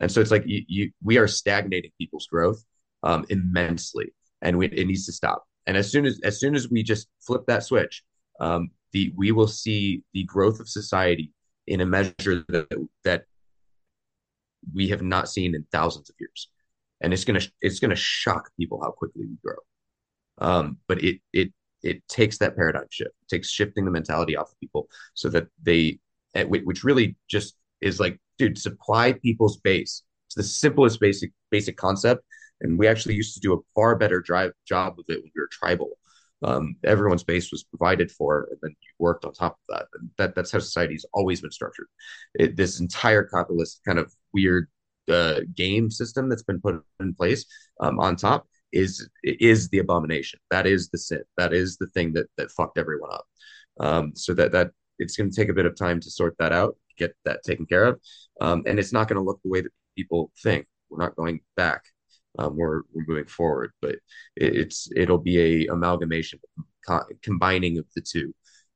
And 0.00 0.10
so 0.10 0.20
it's 0.20 0.30
like 0.30 0.44
you, 0.46 0.62
you 0.68 0.92
we 1.02 1.18
are 1.18 1.26
stagnating 1.28 1.90
people's 1.98 2.26
growth 2.26 2.62
um, 3.02 3.26
immensely, 3.28 4.12
and 4.42 4.58
we, 4.58 4.66
it 4.66 4.86
needs 4.86 5.06
to 5.06 5.12
stop. 5.12 5.44
And 5.66 5.76
as 5.76 5.90
soon 5.90 6.06
as 6.06 6.20
as 6.22 6.40
soon 6.40 6.54
as 6.54 6.70
we 6.70 6.82
just 6.82 7.08
flip 7.20 7.42
that 7.46 7.64
switch, 7.64 8.02
um, 8.40 8.70
the 8.92 9.12
we 9.16 9.32
will 9.32 9.48
see 9.48 10.02
the 10.14 10.24
growth 10.24 10.60
of 10.60 10.68
society 10.68 11.32
in 11.66 11.80
a 11.80 11.86
measure 11.86 12.44
that 12.48 12.68
that 13.04 13.24
we 14.74 14.88
have 14.88 15.02
not 15.02 15.28
seen 15.28 15.54
in 15.54 15.66
thousands 15.72 16.10
of 16.10 16.16
years, 16.18 16.48
and 17.00 17.12
it's 17.12 17.24
gonna 17.24 17.40
it's 17.60 17.80
gonna 17.80 17.96
shock 17.96 18.50
people 18.58 18.80
how 18.82 18.90
quickly 18.90 19.26
we 19.26 19.36
grow. 19.44 19.56
Um, 20.38 20.78
but 20.86 21.02
it 21.02 21.20
it 21.32 21.52
it 21.82 22.06
takes 22.08 22.38
that 22.38 22.56
paradigm 22.56 22.86
shift, 22.90 23.10
it 23.22 23.34
takes 23.34 23.50
shifting 23.50 23.84
the 23.84 23.90
mentality 23.90 24.36
off 24.36 24.50
of 24.50 24.60
people 24.60 24.88
so 25.14 25.28
that 25.28 25.46
they, 25.62 25.98
which 26.34 26.84
really 26.84 27.16
just 27.28 27.56
is 27.80 28.00
like 28.00 28.18
dude, 28.38 28.58
supply 28.58 29.12
people's 29.12 29.58
base. 29.58 30.02
It's 30.26 30.34
the 30.34 30.42
simplest 30.42 31.00
basic 31.00 31.32
basic 31.50 31.76
concept, 31.76 32.24
and 32.60 32.78
we 32.78 32.86
actually 32.86 33.14
used 33.14 33.34
to 33.34 33.40
do 33.40 33.54
a 33.54 33.58
far 33.74 33.96
better 33.96 34.20
drive 34.20 34.52
job 34.66 34.94
with 34.96 35.08
it 35.08 35.22
when 35.22 35.30
we 35.34 35.40
were 35.40 35.48
tribal. 35.50 35.98
Um, 36.42 36.76
everyone's 36.84 37.24
base 37.24 37.50
was 37.50 37.64
provided 37.64 38.12
for, 38.12 38.48
and 38.50 38.58
then 38.62 38.70
you 38.70 38.88
worked 38.98 39.24
on 39.24 39.32
top 39.32 39.58
of 39.68 39.76
that. 39.76 39.86
And 39.94 40.10
that 40.18 40.34
that's 40.34 40.52
how 40.52 40.58
society's 40.60 41.06
always 41.12 41.40
been 41.40 41.50
structured. 41.50 41.88
It, 42.34 42.56
this 42.56 42.80
entire 42.80 43.24
capitalist 43.24 43.80
kind 43.84 43.98
of 43.98 44.12
weird 44.32 44.68
uh, 45.08 45.40
game 45.54 45.90
system 45.90 46.28
that's 46.28 46.42
been 46.42 46.60
put 46.60 46.82
in 47.00 47.14
place 47.14 47.44
um, 47.80 47.98
on 47.98 48.16
top 48.16 48.46
is 48.72 49.08
is 49.22 49.68
the 49.70 49.78
abomination. 49.78 50.38
That 50.50 50.66
is 50.66 50.88
the 50.90 50.98
sin. 50.98 51.22
That 51.36 51.52
is 51.52 51.76
the 51.78 51.86
thing 51.88 52.12
that 52.14 52.26
that 52.36 52.50
fucked 52.50 52.78
everyone 52.78 53.10
up. 53.12 53.26
Um, 53.80 54.12
so 54.14 54.34
that 54.34 54.52
that 54.52 54.70
it's 54.98 55.16
going 55.16 55.30
to 55.30 55.36
take 55.36 55.48
a 55.48 55.54
bit 55.54 55.66
of 55.66 55.76
time 55.76 56.00
to 56.00 56.10
sort 56.10 56.36
that 56.38 56.52
out 56.52 56.76
get 56.98 57.14
that 57.24 57.42
taken 57.44 57.64
care 57.64 57.84
of. 57.84 58.00
Um, 58.40 58.62
and 58.66 58.78
it's 58.78 58.92
not 58.92 59.08
going 59.08 59.16
to 59.16 59.24
look 59.24 59.40
the 59.42 59.50
way 59.50 59.60
that 59.62 59.72
people 59.96 60.30
think. 60.42 60.66
We're 60.90 61.02
not 61.02 61.16
going 61.16 61.40
back. 61.56 61.84
Um, 62.38 62.56
we're, 62.56 62.82
we're 62.92 63.04
moving 63.06 63.26
forward, 63.26 63.72
but 63.80 63.96
it, 64.36 64.56
it's 64.56 64.88
it'll 64.94 65.18
be 65.18 65.64
a 65.64 65.72
amalgamation, 65.72 66.40
co- 66.86 67.06
combining 67.22 67.78
of 67.78 67.86
the 67.94 68.02
two 68.02 68.34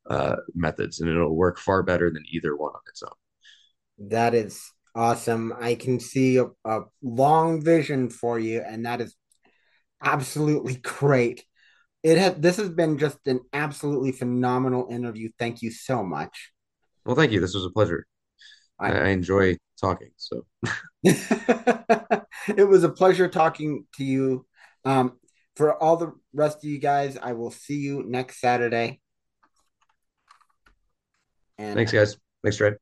uh, 0.08 0.36
methods, 0.54 1.00
and 1.00 1.08
it'll 1.08 1.36
work 1.36 1.58
far 1.58 1.82
better 1.82 2.10
than 2.10 2.24
either 2.32 2.56
one 2.56 2.72
on 2.72 2.80
its 2.88 3.02
own. 3.02 4.08
That 4.10 4.34
is 4.34 4.60
awesome. 4.94 5.52
I 5.58 5.74
can 5.74 6.00
see 6.00 6.38
a, 6.38 6.46
a 6.64 6.80
long 7.02 7.62
vision 7.62 8.10
for 8.10 8.38
you, 8.38 8.62
and 8.66 8.86
that 8.86 9.00
is 9.00 9.14
absolutely 10.02 10.76
great. 10.76 11.44
It 12.02 12.18
has 12.18 12.34
this 12.34 12.56
has 12.56 12.68
been 12.68 12.98
just 12.98 13.18
an 13.26 13.40
absolutely 13.52 14.12
phenomenal 14.12 14.88
interview. 14.90 15.30
Thank 15.38 15.62
you 15.62 15.70
so 15.70 16.02
much. 16.02 16.52
Well, 17.04 17.16
thank 17.16 17.32
you. 17.32 17.40
This 17.40 17.54
was 17.54 17.64
a 17.64 17.70
pleasure. 17.70 18.06
I, 18.78 18.92
I 18.92 19.08
enjoy 19.08 19.56
talking. 19.80 20.10
So 20.16 20.44
it 21.04 22.68
was 22.68 22.84
a 22.84 22.88
pleasure 22.88 23.28
talking 23.28 23.86
to 23.96 24.04
you. 24.04 24.46
Um, 24.84 25.18
for 25.54 25.80
all 25.80 25.96
the 25.96 26.12
rest 26.32 26.58
of 26.58 26.64
you 26.64 26.78
guys, 26.78 27.16
I 27.20 27.34
will 27.34 27.50
see 27.50 27.76
you 27.76 28.02
next 28.06 28.40
Saturday. 28.40 29.00
And 31.58 31.76
thanks, 31.76 31.92
guys. 31.92 32.16
Thanks, 32.42 32.56
Dred. 32.56 32.76